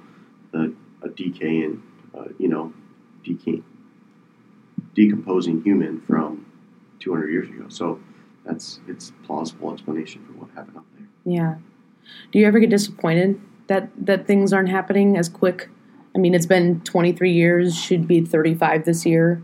the 0.50 0.72
a 1.02 1.08
decaying, 1.08 1.80
uh, 2.12 2.24
you 2.38 2.48
know, 2.48 2.72
decay, 3.24 3.62
decomposing 4.94 5.62
human 5.62 6.00
from 6.00 6.44
200 6.98 7.30
years 7.30 7.48
ago. 7.48 7.64
So 7.68 8.00
that's 8.49 8.81
it's 8.88 9.12
plausible 9.25 9.73
explanation 9.73 10.25
for 10.25 10.33
what 10.33 10.50
happened 10.55 10.78
up 10.78 10.85
there. 10.97 11.07
Yeah. 11.25 11.57
Do 12.33 12.38
you 12.38 12.47
ever 12.47 12.59
get 12.59 12.71
disappointed 12.71 13.40
that, 13.67 13.90
that 13.99 14.26
things 14.26 14.52
aren't 14.52 14.71
happening 14.71 15.17
as 15.17 15.28
quick? 15.28 15.69
I 16.14 16.19
mean, 16.19 16.35
it's 16.35 16.47
been 16.47 16.81
23 16.81 17.33
years, 17.33 17.78
should 17.78 18.09
be 18.09 18.23
35 18.23 18.87
this 18.87 19.05
year. 19.05 19.43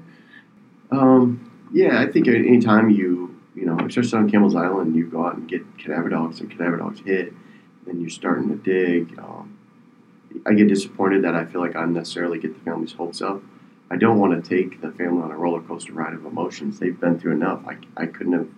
Um, 0.91 1.51
yeah, 1.73 2.01
I 2.01 2.11
think 2.11 2.27
any 2.27 2.61
time 2.61 2.89
you, 2.89 3.39
you 3.55 3.67
know, 3.67 3.79
especially 3.87 4.19
on 4.19 4.31
Campbell's 4.31 4.57
Island, 4.57 4.97
you 4.97 5.07
go 5.07 5.27
out 5.27 5.37
and 5.37 5.47
get 5.47 5.63
cadaver 5.79 6.09
dogs 6.09 6.41
and 6.41 6.51
cadaver 6.51 6.79
dogs 6.79 7.01
hit, 7.01 7.33
and 7.87 8.01
you're 8.01 8.11
starting 8.11 8.49
to 8.49 8.57
dig. 8.57 9.19
Um, 9.19 9.59
I 10.47 10.55
get 10.55 10.69
disappointed 10.69 11.23
that 11.25 11.35
I 11.35 11.45
feel 11.45 11.61
like 11.61 11.77
I 11.77 11.85
unnecessarily 11.85 12.39
get 12.39 12.55
the 12.55 12.65
family's 12.65 12.93
hopes 12.93 13.21
up. 13.21 13.43
I 13.91 13.97
don't 13.97 14.19
want 14.19 14.43
to 14.43 14.49
take 14.49 14.81
the 14.81 14.91
family 14.91 15.23
on 15.23 15.31
a 15.31 15.37
roller 15.37 15.61
coaster 15.61 15.93
ride 15.93 16.15
of 16.15 16.25
emotions. 16.25 16.81
They've 16.81 16.99
been 16.99 17.21
through 17.21 17.33
enough. 17.33 17.63
I, 17.67 17.77
I 17.97 18.07
couldn't 18.07 18.33
have 18.33 18.49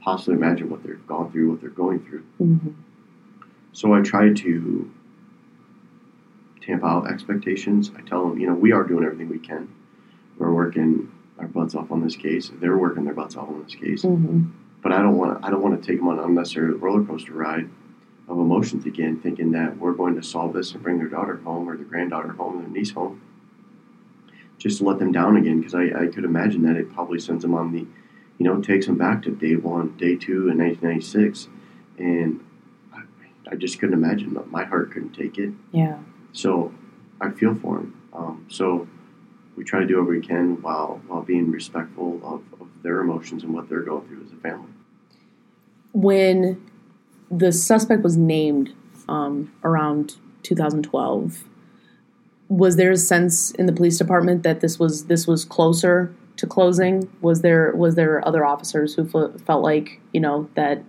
possibly 0.00 0.34
imagine 0.34 0.70
what 0.70 0.82
they've 0.82 1.06
gone 1.06 1.30
through, 1.30 1.50
what 1.50 1.60
they're 1.60 1.70
going 1.70 2.00
through. 2.04 2.24
Mm-hmm. 2.40 2.70
So 3.72 3.94
I 3.94 4.00
try 4.00 4.32
to 4.32 4.90
tamp 6.62 6.84
out 6.84 7.10
expectations. 7.10 7.90
I 7.96 8.02
tell 8.02 8.28
them, 8.28 8.38
you 8.38 8.46
know, 8.46 8.54
we 8.54 8.72
are 8.72 8.84
doing 8.84 9.04
everything 9.04 9.28
we 9.28 9.38
can. 9.38 9.72
We're 10.38 10.52
working 10.52 11.10
our 11.38 11.46
butts 11.46 11.74
off 11.74 11.90
on 11.90 12.02
this 12.02 12.16
case. 12.16 12.50
They're 12.60 12.76
working 12.76 13.04
their 13.04 13.14
butts 13.14 13.36
off 13.36 13.48
on 13.48 13.62
this 13.62 13.74
case. 13.74 14.02
Mm-hmm. 14.02 14.50
But 14.82 14.92
I 14.92 15.02
don't 15.02 15.16
want 15.18 15.40
to. 15.40 15.46
I 15.46 15.50
don't 15.50 15.62
want 15.62 15.80
to 15.80 15.86
take 15.86 15.98
them 15.98 16.08
on 16.08 16.18
an 16.18 16.24
unnecessary 16.24 16.72
roller 16.72 17.04
coaster 17.04 17.32
ride 17.32 17.68
of 18.28 18.38
emotions 18.38 18.86
again, 18.86 19.20
thinking 19.20 19.50
that 19.52 19.76
we're 19.76 19.92
going 19.92 20.14
to 20.14 20.22
solve 20.22 20.54
this 20.54 20.72
and 20.72 20.82
bring 20.82 20.98
their 20.98 21.08
daughter 21.08 21.36
home 21.36 21.68
or 21.68 21.76
their 21.76 21.84
granddaughter 21.84 22.32
home 22.32 22.58
or 22.58 22.62
their 22.62 22.70
niece 22.70 22.92
home, 22.92 23.20
just 24.56 24.78
to 24.78 24.84
let 24.84 24.98
them 24.98 25.12
down 25.12 25.36
again. 25.36 25.58
Because 25.58 25.74
I, 25.74 26.04
I 26.04 26.06
could 26.06 26.24
imagine 26.24 26.62
that 26.62 26.76
it 26.76 26.92
probably 26.94 27.18
sends 27.18 27.42
them 27.42 27.54
on 27.54 27.72
the, 27.72 27.86
you 28.40 28.46
know, 28.46 28.58
takes 28.62 28.86
them 28.86 28.96
back 28.96 29.22
to 29.22 29.30
day 29.30 29.54
one, 29.54 29.94
day 29.98 30.16
two 30.16 30.48
in 30.48 30.56
1996, 30.56 31.48
and 31.98 32.42
I, 32.90 33.02
I 33.52 33.54
just 33.54 33.78
couldn't 33.78 33.94
imagine. 33.94 34.36
My 34.46 34.64
heart 34.64 34.92
couldn't 34.92 35.12
take 35.12 35.36
it. 35.36 35.52
Yeah. 35.72 35.98
So 36.32 36.72
I 37.20 37.30
feel 37.30 37.54
for 37.54 37.80
him. 37.80 38.00
Um, 38.14 38.46
so 38.48 38.88
we 39.56 39.64
try 39.64 39.80
to 39.80 39.86
do 39.86 39.98
what 39.98 40.08
we 40.08 40.22
can 40.22 40.62
while 40.62 41.02
while 41.06 41.20
being 41.20 41.50
respectful 41.50 42.18
of, 42.24 42.60
of 42.62 42.68
their 42.82 43.00
emotions 43.00 43.42
and 43.42 43.52
what 43.52 43.68
they're 43.68 43.82
going 43.82 44.08
through 44.08 44.24
as 44.24 44.32
a 44.32 44.36
family. 44.36 44.72
When 45.92 46.66
the 47.30 47.52
suspect 47.52 48.02
was 48.02 48.16
named 48.16 48.72
um, 49.06 49.52
around 49.62 50.16
2012, 50.44 51.44
was 52.48 52.76
there 52.76 52.92
a 52.92 52.96
sense 52.96 53.50
in 53.50 53.66
the 53.66 53.72
police 53.74 53.98
department 53.98 54.44
that 54.44 54.62
this 54.62 54.78
was 54.78 55.04
this 55.08 55.26
was 55.26 55.44
closer 55.44 56.14
to 56.40 56.46
closing? 56.46 57.10
Was 57.20 57.42
there 57.42 57.72
was 57.74 57.94
there 57.94 58.26
other 58.26 58.44
officers 58.44 58.94
who 58.94 59.06
fe- 59.06 59.38
felt 59.46 59.62
like 59.62 60.00
you 60.12 60.20
know 60.20 60.48
that 60.54 60.82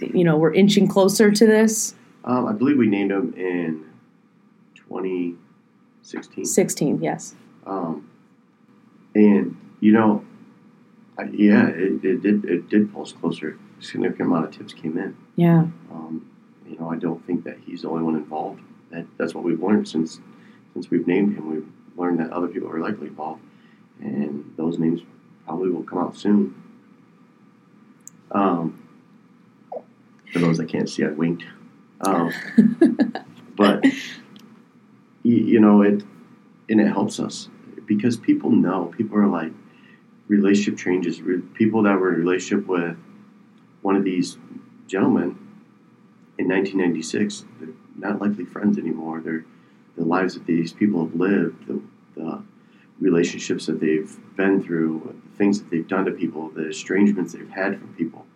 you 0.00 0.24
know 0.24 0.36
we're 0.36 0.52
inching 0.52 0.88
closer 0.88 1.30
to 1.30 1.46
this? 1.46 1.94
Um, 2.24 2.46
I 2.46 2.52
believe 2.52 2.76
we 2.76 2.86
named 2.86 3.12
him 3.12 3.32
in 3.34 3.86
2016. 4.74 6.44
16, 6.44 7.02
yes. 7.02 7.34
Um, 7.66 8.10
and 9.14 9.56
you 9.80 9.92
know, 9.92 10.24
I, 11.18 11.24
yeah, 11.32 11.68
it, 11.68 12.04
it 12.04 12.22
did 12.22 12.44
it 12.44 12.68
did 12.68 12.92
pull 12.92 13.02
us 13.02 13.12
closer. 13.12 13.58
A 13.78 13.82
significant 13.82 14.28
amount 14.28 14.46
of 14.46 14.56
tips 14.56 14.74
came 14.74 14.98
in. 14.98 15.16
Yeah. 15.36 15.66
Um, 15.90 16.30
you 16.68 16.78
know, 16.78 16.90
I 16.90 16.96
don't 16.96 17.26
think 17.26 17.44
that 17.44 17.58
he's 17.64 17.82
the 17.82 17.88
only 17.88 18.02
one 18.02 18.16
involved. 18.16 18.60
That 18.90 19.06
that's 19.16 19.34
what 19.34 19.44
we've 19.44 19.62
learned 19.62 19.88
since 19.88 20.20
since 20.74 20.90
we've 20.90 21.06
named 21.06 21.36
him. 21.36 21.50
We've 21.50 21.68
learned 21.96 22.20
that 22.20 22.30
other 22.30 22.48
people 22.48 22.70
are 22.70 22.80
likely 22.80 23.08
involved, 23.08 23.42
and 24.00 24.52
those 24.56 24.78
names 24.78 25.02
probably 25.46 25.70
will 25.70 25.82
come 25.82 25.98
out 25.98 26.16
soon. 26.16 26.54
Um, 28.32 28.80
for 30.32 30.38
those 30.38 30.58
that 30.58 30.68
can't 30.68 30.88
see, 30.88 31.04
I 31.04 31.08
winked. 31.08 31.44
Um, 32.00 32.32
but 33.56 33.84
you, 35.22 35.60
know 35.60 35.82
it, 35.82 36.02
and 36.68 36.80
it 36.80 36.86
helps 36.86 37.20
us 37.20 37.48
because 37.86 38.16
people 38.16 38.50
know. 38.50 38.92
People 38.96 39.18
are 39.18 39.26
like 39.26 39.52
relationship 40.28 40.78
changes. 40.78 41.20
People 41.54 41.82
that 41.82 41.98
were 41.98 42.14
in 42.14 42.14
a 42.14 42.18
relationship 42.18 42.66
with 42.66 42.96
one 43.82 43.96
of 43.96 44.04
these 44.04 44.38
gentlemen 44.86 45.36
in 46.38 46.48
1996, 46.48 47.44
they're 47.58 47.68
not 47.96 48.20
likely 48.20 48.44
friends 48.44 48.78
anymore. 48.78 49.20
They're 49.20 49.44
the 49.96 50.04
lives 50.04 50.34
that 50.34 50.46
these 50.46 50.72
people 50.72 51.04
have 51.04 51.14
lived, 51.14 51.66
the, 51.66 51.82
the 52.16 52.42
relationships 53.00 53.66
that 53.66 53.80
they've 53.80 54.14
been 54.36 54.62
through, 54.62 55.14
things 55.36 55.60
that 55.60 55.70
they've 55.70 55.88
done 55.88 56.04
to 56.04 56.10
people, 56.12 56.50
the 56.50 56.68
estrangements 56.68 57.32
they've 57.32 57.48
had 57.50 57.78
from 57.78 57.94
people. 57.94 58.26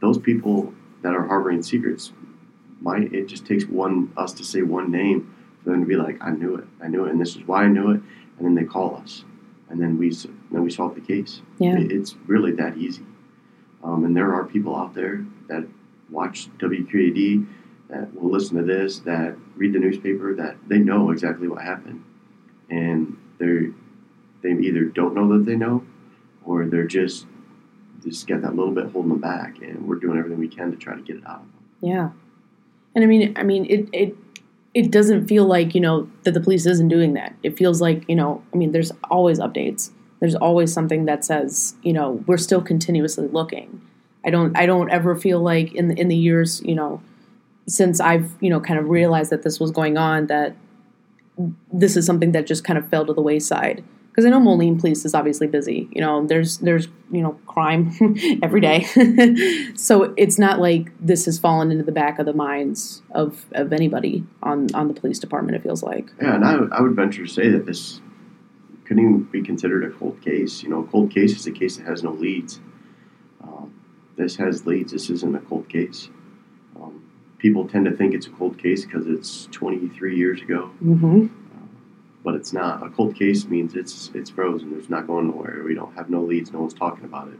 Those 0.00 0.18
people 0.18 0.74
that 1.02 1.14
are 1.14 1.26
harboring 1.26 1.62
secrets, 1.62 2.12
might 2.80 3.12
it 3.14 3.26
just 3.26 3.46
takes 3.46 3.64
one 3.64 4.12
us 4.16 4.32
to 4.34 4.44
say 4.44 4.62
one 4.62 4.90
name 4.90 5.34
for 5.62 5.70
them 5.70 5.80
to 5.80 5.86
be 5.86 5.96
like, 5.96 6.18
I 6.20 6.30
knew 6.30 6.56
it, 6.56 6.64
I 6.82 6.88
knew 6.88 7.06
it, 7.06 7.12
and 7.12 7.20
this 7.20 7.34
is 7.36 7.46
why 7.46 7.64
I 7.64 7.68
knew 7.68 7.90
it, 7.92 8.00
and 8.38 8.46
then 8.46 8.54
they 8.54 8.64
call 8.64 8.96
us, 8.96 9.24
and 9.70 9.80
then 9.80 9.96
we 9.98 10.10
then 10.50 10.62
we 10.64 10.70
solve 10.70 10.94
the 10.94 11.00
case. 11.00 11.40
Yeah. 11.58 11.78
It- 11.78 11.90
it's 11.92 12.14
really 12.26 12.52
that 12.52 12.76
easy. 12.76 13.04
Um, 13.82 14.04
and 14.04 14.16
there 14.16 14.32
are 14.34 14.44
people 14.44 14.76
out 14.76 14.94
there 14.94 15.24
that 15.48 15.66
watch 16.10 16.48
WQAD, 16.58 17.46
that 17.88 18.14
will 18.14 18.30
listen 18.30 18.56
to 18.56 18.62
this, 18.62 18.98
that 19.00 19.36
read 19.56 19.72
the 19.72 19.78
newspaper, 19.78 20.34
that 20.34 20.56
they 20.68 20.78
know 20.78 21.10
exactly 21.10 21.48
what 21.48 21.62
happened, 21.62 22.02
and 22.70 23.16
they 23.38 23.70
they 24.44 24.52
either 24.52 24.84
don't 24.84 25.14
know 25.14 25.36
that 25.36 25.46
they 25.46 25.56
know, 25.56 25.84
or 26.44 26.66
they're 26.66 26.86
just 26.86 27.26
just 28.04 28.26
got 28.26 28.42
that 28.42 28.54
little 28.54 28.72
bit 28.72 28.92
holding 28.92 29.10
them 29.10 29.20
back, 29.20 29.60
and 29.62 29.88
we're 29.88 29.96
doing 29.96 30.18
everything 30.18 30.38
we 30.38 30.46
can 30.48 30.70
to 30.70 30.76
try 30.76 30.94
to 30.94 31.02
get 31.02 31.16
it 31.16 31.26
out 31.26 31.40
of 31.40 31.40
them. 31.40 31.64
Yeah. 31.80 32.10
And 32.94 33.02
I 33.02 33.06
mean, 33.06 33.32
I 33.36 33.42
mean, 33.42 33.64
it 33.64 33.88
it 33.92 34.16
it 34.74 34.90
doesn't 34.90 35.26
feel 35.26 35.46
like 35.46 35.74
you 35.74 35.80
know 35.80 36.08
that 36.22 36.34
the 36.34 36.40
police 36.40 36.66
isn't 36.66 36.88
doing 36.88 37.14
that. 37.14 37.34
It 37.42 37.56
feels 37.56 37.80
like 37.80 38.04
you 38.08 38.14
know, 38.14 38.44
I 38.52 38.56
mean, 38.56 38.72
there's 38.72 38.92
always 39.10 39.40
updates. 39.40 39.90
There's 40.20 40.34
always 40.34 40.72
something 40.72 41.06
that 41.06 41.24
says 41.24 41.74
you 41.82 41.92
know 41.92 42.22
we're 42.26 42.36
still 42.36 42.60
continuously 42.60 43.26
looking. 43.28 43.80
I 44.24 44.30
don't 44.30 44.56
I 44.56 44.66
don't 44.66 44.90
ever 44.90 45.16
feel 45.16 45.40
like 45.40 45.74
in 45.74 45.88
the, 45.88 46.00
in 46.00 46.08
the 46.08 46.16
years 46.16 46.62
you 46.62 46.74
know 46.74 47.02
since 47.66 47.98
I've 47.98 48.30
you 48.40 48.50
know 48.50 48.60
kind 48.60 48.78
of 48.78 48.90
realized 48.90 49.30
that 49.30 49.42
this 49.42 49.58
was 49.58 49.70
going 49.70 49.96
on 49.96 50.26
that 50.26 50.54
this 51.72 51.96
is 51.96 52.06
something 52.06 52.32
that 52.32 52.46
just 52.46 52.64
kind 52.64 52.78
of 52.78 52.88
fell 52.88 53.06
to 53.06 53.12
the 53.12 53.22
wayside. 53.22 53.82
Because 54.14 54.26
I 54.26 54.30
know 54.30 54.38
Moline 54.38 54.78
Police 54.78 55.04
is 55.04 55.12
obviously 55.12 55.48
busy. 55.48 55.88
You 55.90 56.00
know, 56.00 56.24
there's 56.24 56.58
there's 56.58 56.86
you 57.10 57.20
know 57.20 57.32
crime 57.48 57.90
every 58.44 58.60
day, 58.60 58.84
so 59.74 60.14
it's 60.16 60.38
not 60.38 60.60
like 60.60 60.92
this 61.04 61.24
has 61.24 61.36
fallen 61.36 61.72
into 61.72 61.82
the 61.82 61.90
back 61.90 62.20
of 62.20 62.26
the 62.26 62.32
minds 62.32 63.02
of, 63.10 63.44
of 63.52 63.72
anybody 63.72 64.24
on 64.40 64.72
on 64.72 64.86
the 64.86 64.94
police 64.94 65.18
department. 65.18 65.56
It 65.56 65.64
feels 65.64 65.82
like. 65.82 66.12
Yeah, 66.22 66.36
and 66.36 66.44
I, 66.44 66.54
I 66.76 66.80
would 66.80 66.94
venture 66.94 67.26
to 67.26 67.32
say 67.32 67.48
that 67.48 67.66
this 67.66 68.00
couldn't 68.84 69.02
even 69.02 69.22
be 69.24 69.42
considered 69.42 69.82
a 69.82 69.90
cold 69.90 70.20
case. 70.22 70.62
You 70.62 70.68
know, 70.68 70.84
a 70.84 70.86
cold 70.86 71.10
case 71.10 71.34
is 71.36 71.48
a 71.48 71.52
case 71.52 71.78
that 71.78 71.86
has 71.86 72.04
no 72.04 72.12
leads. 72.12 72.60
Um, 73.42 73.74
this 74.16 74.36
has 74.36 74.64
leads. 74.64 74.92
This 74.92 75.10
isn't 75.10 75.34
a 75.34 75.40
cold 75.40 75.68
case. 75.68 76.08
Um, 76.80 77.04
people 77.38 77.66
tend 77.66 77.86
to 77.86 77.90
think 77.90 78.14
it's 78.14 78.28
a 78.28 78.30
cold 78.30 78.58
case 78.58 78.84
because 78.84 79.08
it's 79.08 79.46
23 79.50 80.16
years 80.16 80.40
ago. 80.40 80.70
Mm-hmm. 80.84 81.26
But 82.24 82.34
it's 82.34 82.52
not. 82.52 82.84
A 82.84 82.88
cold 82.88 83.14
case 83.14 83.44
means 83.44 83.76
it's 83.76 84.10
it's 84.14 84.30
frozen. 84.30 84.70
There's 84.70 84.88
not 84.88 85.06
going 85.06 85.28
nowhere. 85.28 85.62
We 85.64 85.74
don't 85.74 85.94
have 85.94 86.08
no 86.08 86.22
leads. 86.22 86.52
No 86.52 86.60
one's 86.60 86.74
talking 86.74 87.04
about 87.04 87.28
it. 87.28 87.38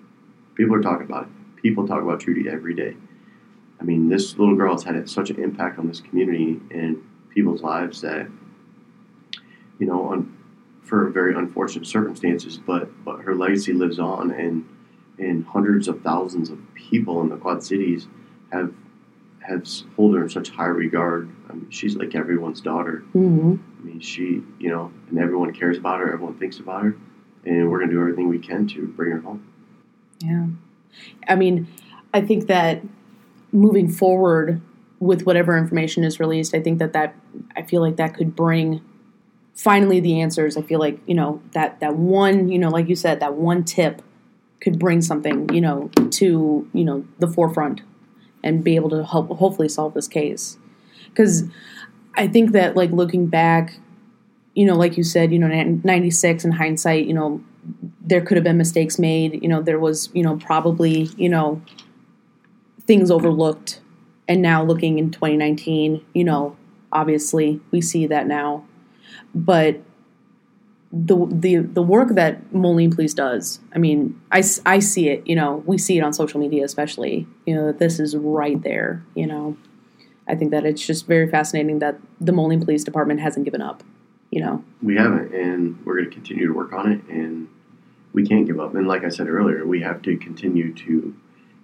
People 0.55 0.77
are 0.77 0.83
talking 0.83 1.07
about 1.07 1.25
it. 1.25 1.31
People 1.63 1.89
talk 1.89 2.03
about 2.03 2.21
Trudy 2.21 2.49
every 2.49 2.75
day. 2.75 2.95
I 3.81 3.85
mean, 3.85 4.09
this 4.09 4.39
little 4.39 4.55
girl 4.55 4.75
has 4.75 4.85
had 4.85 5.09
such 5.09 5.31
an 5.31 5.43
impact 5.43 5.79
on 5.79 5.89
this 5.89 6.01
community 6.01 6.61
and 6.71 7.03
people's 7.31 7.63
lives 7.63 8.03
that, 8.03 8.29
you 9.79 9.87
know, 9.87 10.05
on, 10.05 10.37
for 10.83 11.09
very 11.09 11.35
unfortunate 11.35 11.87
circumstances, 11.87 12.59
but 12.59 12.89
but 13.05 13.23
her 13.23 13.35
legacy 13.35 13.73
lives 13.73 13.99
on, 13.99 14.31
and 14.31 14.69
and 15.19 15.47
hundreds 15.47 15.89
of 15.89 16.03
thousands 16.03 16.51
of 16.51 16.59
people 16.75 17.23
in 17.23 17.31
the 17.31 17.37
Quad 17.37 17.63
Cities 17.63 18.07
have 18.53 18.73
have 19.47 19.69
hold 19.97 20.15
her 20.15 20.23
in 20.23 20.29
such 20.29 20.51
high 20.51 20.65
regard. 20.65 21.31
I 21.49 21.53
mean, 21.53 21.71
she's 21.71 21.97
like 21.97 22.15
everyone's 22.15 22.61
daughter. 22.61 23.05
Mm-hmm. 23.15 23.57
I 23.79 23.85
mean, 23.85 24.01
she, 24.01 24.43
you 24.59 24.71
know, 24.71 24.91
and 25.11 25.19
everyone 25.19 25.53
cares 25.53 25.77
about 25.77 26.01
her, 26.01 26.13
everyone 26.13 26.39
thinks 26.39 26.59
about 26.59 26.83
her, 26.83 26.97
and 27.45 27.71
we're 27.71 27.79
going 27.79 27.91
to 27.91 27.95
do 27.95 28.01
everything 28.01 28.29
we 28.29 28.39
can 28.39 28.67
to 28.69 28.87
bring 28.87 29.13
her 29.13 29.21
home. 29.21 29.47
Yeah. 30.21 30.47
I 31.29 31.35
mean, 31.35 31.69
I 32.15 32.23
think 32.23 32.47
that 32.47 32.83
moving 33.53 33.89
forward 33.89 34.63
with 34.99 35.27
whatever 35.27 35.59
information 35.59 36.05
is 36.05 36.19
released, 36.19 36.55
I 36.55 36.61
think 36.61 36.79
that 36.79 36.95
that 36.95 37.15
I 37.55 37.63
feel 37.63 37.83
like 37.83 37.97
that 37.97 38.15
could 38.15 38.35
bring 38.35 38.81
finally 39.55 40.01
the 40.01 40.21
answers. 40.21 40.57
I 40.57 40.63
feel 40.63 40.81
like, 40.81 40.99
you 41.07 41.15
know, 41.15 41.43
that 41.53 41.81
that 41.81 41.97
one, 41.97 42.49
you 42.49 42.59
know, 42.59 42.71
like 42.71 42.89
you 42.89 42.97
said, 42.97 43.21
that 43.21 43.35
one 43.35 43.65
tip 43.65 44.01
could 44.61 44.79
bring 44.79 45.03
something, 45.03 45.53
you 45.53 45.61
know, 45.61 45.91
to, 46.11 46.69
you 46.73 46.85
know, 46.85 47.05
the 47.19 47.29
forefront 47.29 47.83
and 48.45 48.63
be 48.63 48.77
able 48.77 48.91
to 48.91 49.05
help 49.05 49.29
hopefully 49.31 49.69
solve 49.69 49.95
this 49.95 50.07
case. 50.07 50.59
Cuz 51.17 51.45
I 52.17 52.29
think 52.29 52.53
that 52.53 52.77
like 52.77 52.93
looking 52.93 53.27
back, 53.27 53.79
you 54.55 54.65
know, 54.65 54.77
like 54.77 54.97
you 54.97 55.03
said, 55.03 55.33
you 55.33 55.39
know, 55.39 55.49
96 55.49 56.45
in 56.45 56.53
hindsight, 56.53 57.07
you 57.07 57.15
know, 57.15 57.43
there 58.01 58.21
could 58.21 58.37
have 58.37 58.45
been 58.45 58.57
mistakes 58.57 58.99
made. 58.99 59.43
You 59.43 59.49
know, 59.49 59.63
there 59.63 59.81
was, 59.81 60.11
you 60.13 60.23
know, 60.23 60.37
probably, 60.37 61.09
you 61.17 61.29
know, 61.29 61.61
things 62.83 63.11
overlooked. 63.11 63.81
And 64.29 64.41
now 64.43 64.63
looking 64.63 64.99
in 64.99 65.11
2019, 65.11 66.05
you 66.15 66.25
know, 66.25 66.57
obviously 66.93 67.61
we 67.71 67.81
see 67.81 68.07
that 68.07 68.27
now. 68.27 68.65
But 69.35 69.81
the 70.95 71.27
the 71.29 71.57
the 71.57 71.83
work 71.83 72.11
that 72.15 72.53
Moline 72.55 72.93
Police 72.95 73.15
does, 73.15 73.59
I 73.75 73.79
mean, 73.79 74.21
I, 74.31 74.45
I 74.65 74.79
see 74.79 75.09
it, 75.09 75.27
you 75.27 75.35
know, 75.35 75.63
we 75.67 75.77
see 75.77 75.99
it 75.99 76.03
on 76.03 76.13
social 76.13 76.39
media 76.39 76.65
especially, 76.65 77.27
you 77.47 77.55
know, 77.55 77.67
that 77.67 77.79
this 77.79 77.99
is 77.99 78.17
right 78.17 78.63
there, 78.63 79.05
you 79.15 79.27
know. 79.27 79.57
I 80.27 80.35
think 80.35 80.53
that 80.53 80.65
it's 80.65 80.87
just 80.87 81.07
very 81.07 81.29
fascinating 81.29 81.81
that 81.81 81.99
the 82.21 82.33
Moline 82.33 82.65
Police 82.65 82.85
Department 82.85 83.21
hasn't 83.21 83.45
given 83.45 83.61
up, 83.61 83.83
you 84.31 84.41
know. 84.41 84.65
We 84.83 84.97
haven't, 84.97 85.35
and 85.35 85.85
we're 85.85 85.97
going 85.97 86.09
to 86.09 86.15
continue 86.15 86.47
to 86.47 86.55
work 86.55 86.73
on 86.73 86.91
it, 86.93 87.03
and 87.09 87.49
we 88.13 88.27
can't 88.27 88.47
give 88.47 88.59
up. 88.61 88.75
And 88.75 88.87
like 88.87 89.05
I 89.05 89.11
said 89.11 89.29
earlier, 89.29 89.67
we 89.67 89.83
have 89.83 90.01
to 90.03 90.17
continue 90.17 90.73
to 90.75 91.15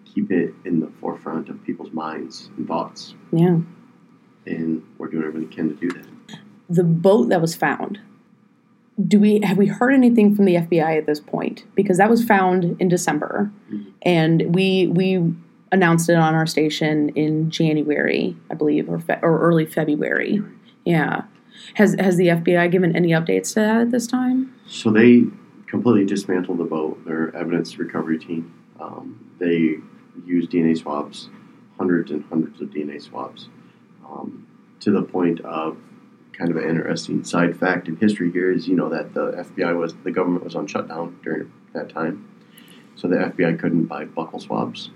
keep 0.04 0.30
it 0.30 0.52
in 0.64 0.80
the 0.80 0.88
forefront 1.00 1.48
of 1.48 1.62
people's 1.64 1.92
minds 1.92 2.50
and 2.56 2.66
thoughts. 2.66 3.14
Yeah. 3.32 3.60
And 4.44 4.82
we're 4.98 5.08
doing 5.08 5.24
everything 5.24 5.48
we 5.48 5.54
can 5.54 5.68
to 5.68 5.74
do 5.74 5.90
that. 5.92 6.38
The 6.68 6.84
boat 6.84 7.28
that 7.30 7.40
was 7.40 7.54
found, 7.54 8.00
do 9.06 9.20
we 9.20 9.40
have 9.42 9.56
we 9.56 9.66
heard 9.66 9.92
anything 9.92 10.34
from 10.34 10.44
the 10.44 10.56
FBI 10.56 10.98
at 10.98 11.06
this 11.06 11.20
point? 11.20 11.64
Because 11.74 11.98
that 11.98 12.10
was 12.10 12.24
found 12.24 12.76
in 12.80 12.88
December, 12.88 13.50
mm-hmm. 13.70 13.90
and 14.02 14.54
we 14.54 14.88
we 14.88 15.32
announced 15.72 16.08
it 16.08 16.16
on 16.16 16.34
our 16.34 16.46
station 16.46 17.10
in 17.10 17.50
January, 17.50 18.36
I 18.50 18.54
believe, 18.54 18.88
or 18.88 18.98
fe- 18.98 19.20
or 19.22 19.40
early 19.40 19.66
February. 19.66 20.42
Yeah. 20.84 21.22
Has 21.74 21.94
has 21.98 22.16
the 22.16 22.28
FBI 22.28 22.70
given 22.70 22.96
any 22.96 23.10
updates 23.10 23.54
to 23.54 23.60
that 23.60 23.80
at 23.82 23.90
this 23.90 24.06
time? 24.06 24.54
So 24.66 24.90
they 24.90 25.24
completely 25.66 26.04
dismantled 26.04 26.58
the 26.58 26.64
boat. 26.64 27.04
Their 27.04 27.34
evidence 27.36 27.78
recovery 27.78 28.18
team. 28.18 28.54
Um, 28.80 29.30
they 29.38 29.76
used 30.24 30.50
DNA 30.50 30.76
swabs, 30.76 31.28
hundreds 31.78 32.10
and 32.10 32.24
hundreds 32.24 32.60
of 32.60 32.68
DNA 32.70 33.00
swabs, 33.00 33.48
um, 34.08 34.46
to 34.80 34.90
the 34.90 35.02
point 35.02 35.40
of 35.40 35.76
kind 36.40 36.50
of 36.50 36.56
an 36.56 36.68
interesting 36.68 37.22
side 37.22 37.54
fact 37.58 37.86
in 37.86 37.96
history 37.96 38.32
here 38.32 38.50
is 38.50 38.66
you 38.66 38.74
know 38.74 38.88
that 38.88 39.12
the 39.12 39.32
FBI 39.32 39.78
was 39.78 39.94
the 40.04 40.10
government 40.10 40.42
was 40.42 40.56
on 40.56 40.66
shutdown 40.66 41.18
during 41.22 41.52
that 41.74 41.90
time, 41.90 42.26
so 42.96 43.06
the 43.08 43.16
FBI 43.16 43.60
couldn't 43.60 43.84
buy 43.84 44.06
buccal 44.06 44.40
swabs 44.40 44.90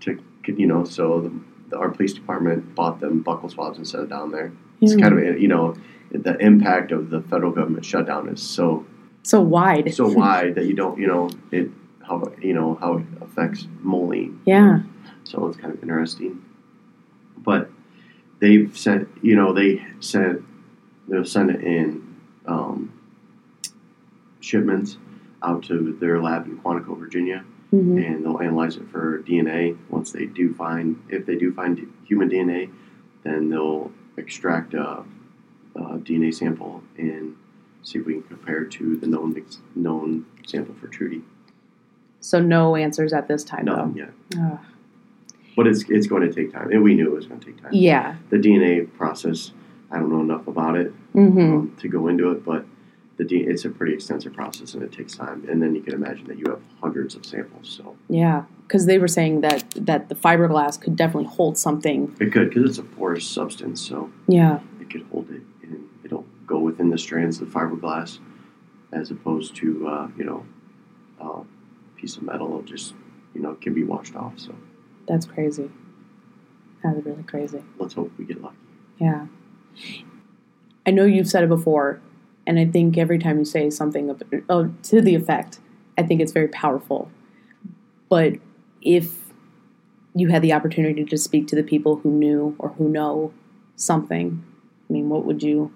to 0.00 0.18
you 0.46 0.66
know 0.66 0.84
so 0.84 1.20
the, 1.20 1.32
the, 1.68 1.76
our 1.76 1.90
police 1.90 2.14
department 2.14 2.74
bought 2.74 2.98
them 3.00 3.22
buccal 3.22 3.50
swabs 3.50 3.76
and 3.76 3.86
sent 3.86 4.04
it 4.04 4.08
down 4.08 4.30
there. 4.30 4.52
It's 4.80 4.94
mm. 4.94 5.02
kind 5.02 5.18
of 5.18 5.38
you 5.38 5.48
know 5.48 5.76
the 6.10 6.38
impact 6.38 6.92
of 6.92 7.10
the 7.10 7.20
federal 7.20 7.52
government 7.52 7.84
shutdown 7.84 8.30
is 8.30 8.42
so 8.42 8.86
so 9.22 9.40
wide 9.42 9.92
so 9.92 10.08
wide 10.22 10.54
that 10.54 10.64
you 10.64 10.74
don't 10.74 10.98
you 10.98 11.06
know 11.06 11.28
it 11.52 11.68
how 12.00 12.22
you 12.40 12.54
know 12.54 12.76
how 12.80 12.98
it 12.98 13.04
affects 13.20 13.68
Moline. 13.80 14.40
Yeah. 14.46 14.80
So 15.24 15.46
it's 15.48 15.58
kind 15.58 15.74
of 15.74 15.82
interesting, 15.82 16.42
but 17.36 17.70
they've 18.38 18.74
sent 18.78 19.08
you 19.20 19.36
know 19.36 19.52
they 19.52 19.84
sent 20.00 20.42
they'll 21.08 21.24
send 21.24 21.50
it 21.50 21.62
in 21.62 22.16
um, 22.46 22.92
shipments 24.40 24.98
out 25.42 25.62
to 25.64 25.96
their 26.00 26.20
lab 26.20 26.46
in 26.46 26.58
Quantico, 26.58 26.98
Virginia, 26.98 27.44
mm-hmm. 27.72 27.98
and 27.98 28.24
they'll 28.24 28.40
analyze 28.40 28.76
it 28.76 28.88
for 28.90 29.22
DNA. 29.22 29.76
Once 29.88 30.12
they 30.12 30.26
do 30.26 30.54
find, 30.54 31.00
if 31.08 31.26
they 31.26 31.36
do 31.36 31.52
find 31.52 31.92
human 32.06 32.28
DNA, 32.28 32.70
then 33.22 33.50
they'll 33.50 33.90
extract 34.16 34.74
a, 34.74 35.04
a 35.74 35.80
DNA 35.98 36.34
sample 36.34 36.82
and 36.96 37.36
see 37.82 37.98
if 37.98 38.06
we 38.06 38.14
can 38.14 38.22
compare 38.24 38.64
to 38.64 38.96
the 38.96 39.06
known 39.06 39.44
known 39.74 40.26
sample 40.46 40.74
for 40.74 40.88
Trudy. 40.88 41.22
So 42.20 42.40
no 42.40 42.76
answers 42.76 43.12
at 43.12 43.28
this 43.28 43.44
time. 43.44 43.66
Nothing 43.66 43.96
yet. 43.96 44.10
Ugh. 44.40 44.58
But 45.54 45.66
it's 45.66 45.88
it's 45.88 46.06
going 46.06 46.22
to 46.22 46.32
take 46.32 46.52
time, 46.52 46.70
and 46.70 46.82
we 46.82 46.94
knew 46.94 47.06
it 47.06 47.14
was 47.14 47.26
going 47.26 47.40
to 47.40 47.46
take 47.46 47.62
time. 47.62 47.70
Yeah. 47.72 48.16
The 48.30 48.36
DNA 48.36 48.92
process 48.96 49.52
I 49.90 49.98
don't 49.98 50.10
know 50.10 50.20
enough 50.20 50.46
about 50.46 50.76
it 50.76 50.92
mm-hmm. 51.14 51.38
um, 51.38 51.76
to 51.80 51.88
go 51.88 52.08
into 52.08 52.30
it, 52.32 52.44
but 52.44 52.64
the 53.16 53.24
D, 53.24 53.38
it's 53.38 53.64
a 53.64 53.70
pretty 53.70 53.94
extensive 53.94 54.32
process 54.34 54.74
and 54.74 54.82
it 54.82 54.92
takes 54.92 55.14
time. 55.14 55.46
And 55.48 55.62
then 55.62 55.74
you 55.74 55.82
can 55.82 55.94
imagine 55.94 56.26
that 56.26 56.38
you 56.38 56.44
have 56.48 56.60
hundreds 56.80 57.14
of 57.14 57.24
samples. 57.24 57.68
So 57.68 57.96
yeah, 58.08 58.44
because 58.66 58.86
they 58.86 58.98
were 58.98 59.08
saying 59.08 59.40
that 59.40 59.70
that 59.76 60.08
the 60.08 60.14
fiberglass 60.14 60.80
could 60.80 60.96
definitely 60.96 61.30
hold 61.30 61.56
something. 61.56 62.14
It 62.20 62.32
could 62.32 62.50
because 62.50 62.70
it's 62.70 62.78
a 62.78 62.82
porous 62.82 63.26
substance, 63.26 63.80
so 63.80 64.10
yeah, 64.28 64.60
it 64.80 64.90
could 64.90 65.06
hold 65.10 65.30
it 65.30 65.42
and 65.62 65.88
it'll 66.04 66.26
go 66.46 66.58
within 66.58 66.90
the 66.90 66.98
strands 66.98 67.40
of 67.40 67.52
the 67.52 67.58
fiberglass, 67.58 68.18
as 68.92 69.10
opposed 69.10 69.56
to 69.56 69.88
uh, 69.88 70.08
you 70.16 70.24
know 70.24 70.44
a 71.20 71.42
piece 71.96 72.16
of 72.16 72.22
metal. 72.22 72.48
It'll 72.48 72.62
just 72.62 72.94
you 73.34 73.40
know 73.40 73.54
can 73.54 73.72
be 73.72 73.82
washed 73.82 74.14
off. 74.14 74.38
So 74.38 74.54
that's 75.08 75.24
crazy. 75.24 75.70
That's 76.82 77.04
really 77.04 77.22
crazy. 77.22 77.64
Let's 77.78 77.94
hope 77.94 78.12
we 78.18 78.26
get 78.26 78.42
lucky. 78.42 78.56
Yeah. 78.98 79.26
I 80.86 80.90
know 80.90 81.04
you've 81.04 81.28
said 81.28 81.44
it 81.44 81.48
before, 81.48 82.00
and 82.46 82.58
I 82.58 82.64
think 82.66 82.96
every 82.96 83.18
time 83.18 83.38
you 83.38 83.44
say 83.44 83.70
something 83.70 84.10
of, 84.10 84.22
to 84.82 85.00
the 85.00 85.14
effect, 85.14 85.58
I 85.98 86.02
think 86.02 86.20
it's 86.20 86.32
very 86.32 86.48
powerful. 86.48 87.10
But 88.08 88.34
if 88.82 89.32
you 90.14 90.28
had 90.28 90.42
the 90.42 90.52
opportunity 90.52 91.04
to 91.04 91.18
speak 91.18 91.48
to 91.48 91.56
the 91.56 91.62
people 91.62 91.96
who 91.96 92.10
knew 92.10 92.54
or 92.58 92.70
who 92.70 92.88
know 92.88 93.32
something, 93.74 94.44
I 94.88 94.92
mean, 94.92 95.08
what 95.08 95.24
would 95.24 95.42
you 95.42 95.72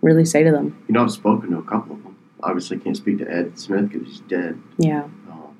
really 0.00 0.24
say 0.24 0.42
to 0.42 0.50
them? 0.50 0.82
You 0.88 0.94
know, 0.94 1.02
I've 1.02 1.12
spoken 1.12 1.50
to 1.50 1.58
a 1.58 1.62
couple 1.62 1.96
of 1.96 2.02
them. 2.02 2.16
Obviously, 2.42 2.78
can't 2.78 2.96
speak 2.96 3.18
to 3.18 3.30
Ed 3.30 3.58
Smith 3.58 3.90
because 3.90 4.08
he's 4.08 4.20
dead. 4.20 4.60
Yeah. 4.78 5.04
Um, 5.30 5.56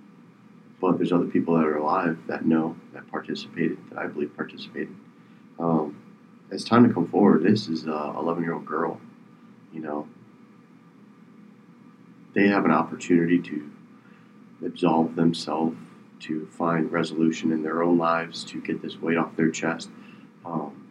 but 0.81 0.97
there's 0.99 1.13
other 1.13 1.27
people 1.27 1.55
that 1.57 1.65
are 1.65 1.77
alive 1.77 2.19
that 2.29 2.47
know, 2.47 2.77
that 2.93 3.11
participated, 3.11 3.79
that 3.91 3.99
I 3.99 4.07
believe 4.07 4.35
participated. 4.37 4.95
Um, 5.59 5.96
it's 6.51 6.65
time 6.65 6.87
to 6.87 6.93
come 6.93 7.07
forward. 7.09 7.43
This 7.43 7.69
is 7.69 7.87
a 7.87 8.15
11 8.17 8.43
year 8.43 8.55
old 8.55 8.67
girl. 8.67 9.01
You 9.73 9.81
know, 9.81 10.09
they 12.35 12.49
have 12.49 12.65
an 12.65 12.71
opportunity 12.71 13.39
to 13.41 13.71
absolve 14.65 15.17
themselves, 15.17 15.77
to 16.21 16.47
find 16.47 16.91
resolution 16.91 17.53
in 17.53 17.63
their 17.63 17.83
own 17.83 17.99
lives, 17.99 18.45
to 18.45 18.61
get 18.61 18.81
this 18.81 18.97
weight 18.97 19.19
off 19.19 19.37
their 19.37 19.51
chest. 19.51 19.91
Um, 20.45 20.89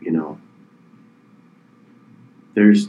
you 0.00 0.10
know, 0.10 0.38
there's 2.54 2.88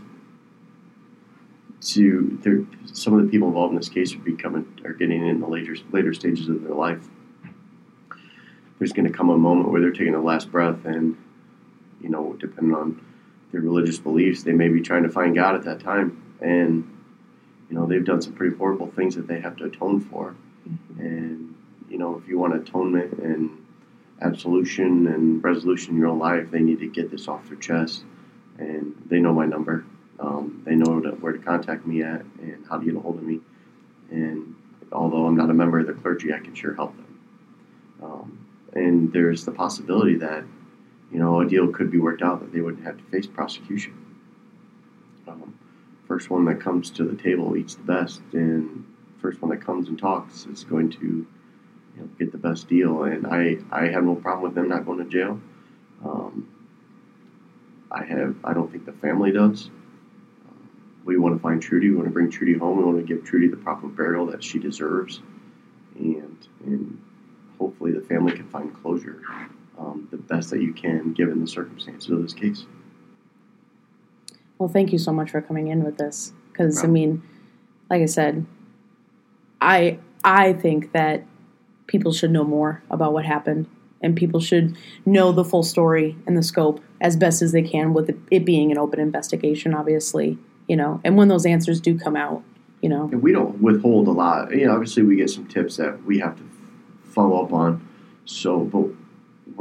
to 1.81 2.37
there, 2.43 2.63
some 2.93 3.17
of 3.17 3.25
the 3.25 3.31
people 3.31 3.47
involved 3.47 3.71
in 3.71 3.77
this 3.77 3.89
case 3.89 4.13
are 4.13 4.19
becoming 4.19 4.79
are 4.85 4.93
getting 4.93 5.27
in 5.27 5.39
the 5.39 5.47
later 5.47 5.75
later 5.91 6.13
stages 6.13 6.47
of 6.47 6.63
their 6.63 6.75
life. 6.75 7.07
There's 8.77 8.93
going 8.93 9.11
to 9.11 9.13
come 9.15 9.29
a 9.29 9.37
moment 9.37 9.71
where 9.71 9.81
they're 9.81 9.91
taking 9.91 10.11
their 10.11 10.21
last 10.21 10.51
breath, 10.51 10.85
and 10.85 11.17
you 12.01 12.09
know, 12.09 12.35
depending 12.39 12.75
on 12.75 13.03
their 13.51 13.61
religious 13.61 13.99
beliefs, 13.99 14.43
they 14.43 14.53
may 14.53 14.69
be 14.69 14.81
trying 14.81 15.03
to 15.03 15.09
find 15.09 15.35
God 15.35 15.55
at 15.55 15.63
that 15.65 15.79
time, 15.79 16.35
and 16.41 16.87
you 17.69 17.75
know, 17.75 17.85
they've 17.85 18.05
done 18.05 18.21
some 18.21 18.33
pretty 18.33 18.55
horrible 18.55 18.87
things 18.87 19.15
that 19.15 19.27
they 19.27 19.39
have 19.39 19.55
to 19.57 19.65
atone 19.65 20.01
for, 20.01 20.35
mm-hmm. 20.67 20.99
and 20.99 21.55
you 21.89 21.97
know, 21.97 22.17
if 22.21 22.27
you 22.27 22.37
want 22.37 22.55
atonement 22.55 23.13
and 23.19 23.57
absolution 24.21 25.07
and 25.07 25.43
resolution 25.43 25.93
in 25.93 25.99
your 25.99 26.07
own 26.07 26.19
life, 26.19 26.51
they 26.51 26.59
need 26.59 26.79
to 26.79 26.87
get 26.87 27.09
this 27.11 27.27
off 27.27 27.47
their 27.47 27.57
chest, 27.57 28.03
and 28.57 28.95
they 29.07 29.19
know 29.19 29.33
my 29.33 29.45
number 29.45 29.85
um, 30.21 30.61
they 30.65 30.75
know 30.75 30.99
to, 31.01 31.09
where 31.11 31.33
to 31.33 31.39
contact 31.39 31.85
me 31.85 32.03
at 32.03 32.21
and 32.41 32.65
how 32.69 32.77
to 32.77 32.85
get 32.85 32.95
a 32.95 32.99
hold 32.99 33.17
of 33.17 33.23
me. 33.23 33.39
And 34.11 34.55
although 34.91 35.25
I'm 35.25 35.35
not 35.35 35.49
a 35.49 35.53
member 35.53 35.79
of 35.79 35.87
the 35.87 35.93
clergy, 35.93 36.33
I 36.33 36.39
can 36.39 36.53
sure 36.53 36.75
help 36.75 36.95
them. 36.95 37.19
Um, 38.03 38.47
and 38.73 39.11
there's 39.11 39.45
the 39.45 39.51
possibility 39.51 40.15
that 40.15 40.43
you 41.11 41.19
know 41.19 41.41
a 41.41 41.47
deal 41.47 41.67
could 41.67 41.91
be 41.91 41.99
worked 41.99 42.21
out 42.21 42.39
that 42.41 42.53
they 42.53 42.61
wouldn't 42.61 42.85
have 42.85 42.97
to 42.97 43.03
face 43.05 43.27
prosecution. 43.27 43.93
Um, 45.27 45.57
first 46.07 46.29
one 46.29 46.45
that 46.45 46.59
comes 46.59 46.89
to 46.91 47.03
the 47.03 47.21
table 47.21 47.55
eats 47.55 47.75
the 47.75 47.83
best, 47.83 48.21
and 48.33 48.85
first 49.21 49.41
one 49.41 49.51
that 49.51 49.65
comes 49.65 49.87
and 49.87 49.97
talks 49.97 50.45
is 50.45 50.63
going 50.63 50.89
to 50.91 51.05
you 51.05 51.27
know, 51.97 52.09
get 52.17 52.31
the 52.31 52.37
best 52.37 52.67
deal. 52.67 53.03
And 53.03 53.27
I 53.27 53.57
I 53.71 53.87
have 53.87 54.03
no 54.03 54.15
problem 54.15 54.43
with 54.43 54.55
them 54.55 54.69
not 54.69 54.85
going 54.85 54.99
to 54.99 55.05
jail. 55.05 55.39
Um, 56.03 56.47
I 57.91 58.03
have 58.05 58.35
I 58.43 58.53
don't 58.53 58.71
think 58.71 58.85
the 58.85 58.93
family 58.93 59.31
does 59.31 59.69
we 61.03 61.17
want 61.17 61.35
to 61.35 61.41
find 61.41 61.61
Trudy. 61.61 61.89
We 61.89 61.95
want 61.95 62.07
to 62.07 62.13
bring 62.13 62.29
Trudy 62.29 62.57
home. 62.57 62.77
We 62.77 62.83
want 62.83 62.97
to 62.97 63.03
give 63.03 63.23
Trudy 63.25 63.47
the 63.47 63.57
proper 63.57 63.87
burial 63.87 64.27
that 64.27 64.43
she 64.43 64.59
deserves, 64.59 65.21
and 65.95 66.37
and 66.65 67.01
hopefully 67.57 67.91
the 67.91 68.01
family 68.01 68.33
can 68.33 68.47
find 68.49 68.73
closure 68.81 69.21
um, 69.81 70.07
the 70.11 70.17
best 70.17 70.49
that 70.51 70.61
you 70.61 70.73
can 70.73 71.13
given 71.13 71.41
the 71.41 71.47
circumstances 71.47 72.09
of 72.09 72.21
this 72.21 72.33
case. 72.33 72.65
Well, 74.57 74.69
thank 74.69 74.91
you 74.91 74.99
so 74.99 75.11
much 75.11 75.31
for 75.31 75.41
coming 75.41 75.67
in 75.67 75.83
with 75.83 75.97
this 75.97 76.33
because 76.51 76.83
I 76.83 76.87
mean, 76.87 77.23
like 77.89 78.01
I 78.01 78.05
said, 78.05 78.45
I 79.59 79.97
I 80.23 80.53
think 80.53 80.91
that 80.91 81.25
people 81.87 82.13
should 82.13 82.31
know 82.31 82.43
more 82.43 82.83
about 82.89 83.13
what 83.13 83.25
happened 83.25 83.67
and 84.01 84.15
people 84.15 84.39
should 84.39 84.77
know 85.05 85.31
the 85.31 85.43
full 85.43 85.63
story 85.63 86.15
and 86.27 86.37
the 86.37 86.43
scope 86.43 86.79
as 86.99 87.17
best 87.17 87.41
as 87.41 87.51
they 87.51 87.63
can 87.63 87.93
with 87.93 88.15
it 88.29 88.45
being 88.45 88.71
an 88.71 88.77
open 88.77 88.99
investigation 88.99 89.73
obviously 89.73 90.37
you 90.71 90.77
know, 90.77 91.01
and 91.03 91.17
when 91.17 91.27
those 91.27 91.45
answers 91.45 91.81
do 91.81 91.99
come 91.99 92.15
out, 92.15 92.43
you 92.81 92.87
know. 92.87 93.09
And 93.11 93.21
we 93.21 93.33
don't 93.33 93.61
withhold 93.61 94.07
a 94.07 94.11
lot. 94.11 94.55
You 94.55 94.67
know, 94.67 94.73
obviously 94.73 95.03
we 95.03 95.17
get 95.17 95.29
some 95.29 95.45
tips 95.45 95.75
that 95.75 96.03
we 96.05 96.19
have 96.19 96.37
to 96.37 96.43
follow 97.03 97.43
up 97.43 97.51
on. 97.51 97.85
So, 98.23 98.59
but 98.59 98.87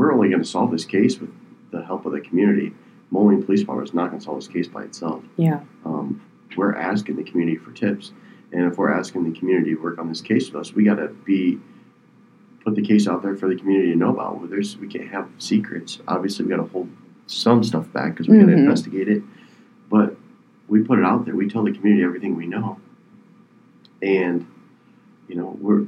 we're 0.00 0.14
only 0.14 0.30
going 0.30 0.42
to 0.42 0.48
solve 0.48 0.70
this 0.70 0.86
case 0.86 1.18
with 1.18 1.28
the 1.72 1.84
help 1.84 2.06
of 2.06 2.12
the 2.12 2.22
community. 2.22 2.72
Moline 3.10 3.42
Police 3.42 3.60
Department 3.60 3.90
is 3.90 3.94
not 3.94 4.08
going 4.08 4.18
to 4.18 4.24
solve 4.24 4.38
this 4.38 4.48
case 4.48 4.66
by 4.66 4.82
itself. 4.82 5.22
Yeah. 5.36 5.60
Um, 5.84 6.22
we're 6.56 6.74
asking 6.74 7.16
the 7.16 7.22
community 7.22 7.58
for 7.58 7.70
tips, 7.72 8.12
and 8.50 8.64
if 8.64 8.78
we're 8.78 8.90
asking 8.90 9.30
the 9.30 9.38
community 9.38 9.74
to 9.74 9.76
work 9.76 9.98
on 9.98 10.08
this 10.08 10.22
case 10.22 10.50
with 10.50 10.58
us, 10.58 10.72
we 10.72 10.84
got 10.84 10.94
to 10.94 11.08
be 11.08 11.60
put 12.64 12.76
the 12.76 12.82
case 12.82 13.06
out 13.06 13.20
there 13.20 13.36
for 13.36 13.46
the 13.46 13.56
community 13.56 13.92
to 13.92 13.98
know 13.98 14.08
about. 14.08 14.38
Well, 14.38 14.48
there's 14.48 14.78
we 14.78 14.88
can't 14.88 15.10
have 15.10 15.28
secrets. 15.36 15.98
Obviously, 16.08 16.46
we 16.46 16.50
got 16.50 16.62
to 16.62 16.72
hold 16.72 16.88
some 17.26 17.62
stuff 17.62 17.92
back 17.92 18.12
because 18.14 18.26
we 18.26 18.38
got 18.38 18.46
to 18.46 18.52
mm-hmm. 18.52 18.60
investigate 18.60 19.06
it. 19.06 19.22
But 19.90 20.16
we 20.66 20.82
put 20.82 20.98
it 20.98 21.04
out 21.04 21.26
there. 21.26 21.36
We 21.36 21.46
tell 21.46 21.62
the 21.62 21.72
community 21.72 22.04
everything 22.04 22.36
we 22.36 22.46
know, 22.46 22.80
and 24.00 24.46
you 25.28 25.34
know 25.34 25.58
we're 25.60 25.84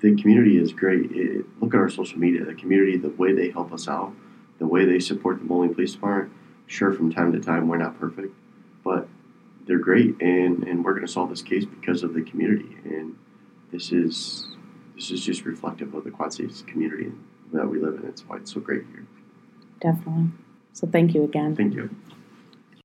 the 0.00 0.14
community 0.16 0.58
is 0.58 0.72
great. 0.72 1.10
It, 1.12 1.44
look 1.60 1.74
at 1.74 1.80
our 1.80 1.88
social 1.88 2.18
media. 2.18 2.44
The 2.44 2.54
community, 2.54 2.96
the 2.96 3.10
way 3.10 3.32
they 3.32 3.50
help 3.50 3.72
us 3.72 3.88
out, 3.88 4.12
the 4.58 4.66
way 4.66 4.84
they 4.84 4.98
support 4.98 5.38
the 5.38 5.44
Moline 5.44 5.74
Police 5.74 5.92
Department. 5.92 6.32
Sure, 6.66 6.92
from 6.92 7.12
time 7.12 7.32
to 7.32 7.40
time 7.40 7.68
we're 7.68 7.78
not 7.78 7.98
perfect, 7.98 8.34
but 8.82 9.08
they're 9.66 9.78
great, 9.78 10.20
and 10.20 10.64
and 10.64 10.84
we're 10.84 10.94
going 10.94 11.06
to 11.06 11.12
solve 11.12 11.30
this 11.30 11.42
case 11.42 11.64
because 11.64 12.02
of 12.02 12.14
the 12.14 12.22
community. 12.22 12.76
And 12.84 13.16
this 13.70 13.92
is 13.92 14.48
this 14.96 15.10
is 15.10 15.24
just 15.24 15.44
reflective 15.44 15.94
of 15.94 16.04
the 16.04 16.10
Quad 16.10 16.32
Cities 16.32 16.64
community 16.66 17.12
that 17.52 17.68
we 17.68 17.78
live 17.78 17.94
in. 17.94 18.08
It's 18.08 18.22
why 18.22 18.36
it's 18.38 18.52
so 18.52 18.60
great 18.60 18.84
here. 18.92 19.06
Definitely. 19.80 20.30
So 20.72 20.86
thank 20.86 21.14
you 21.14 21.22
again. 21.22 21.54
Thank 21.54 21.74
you. 21.74 21.90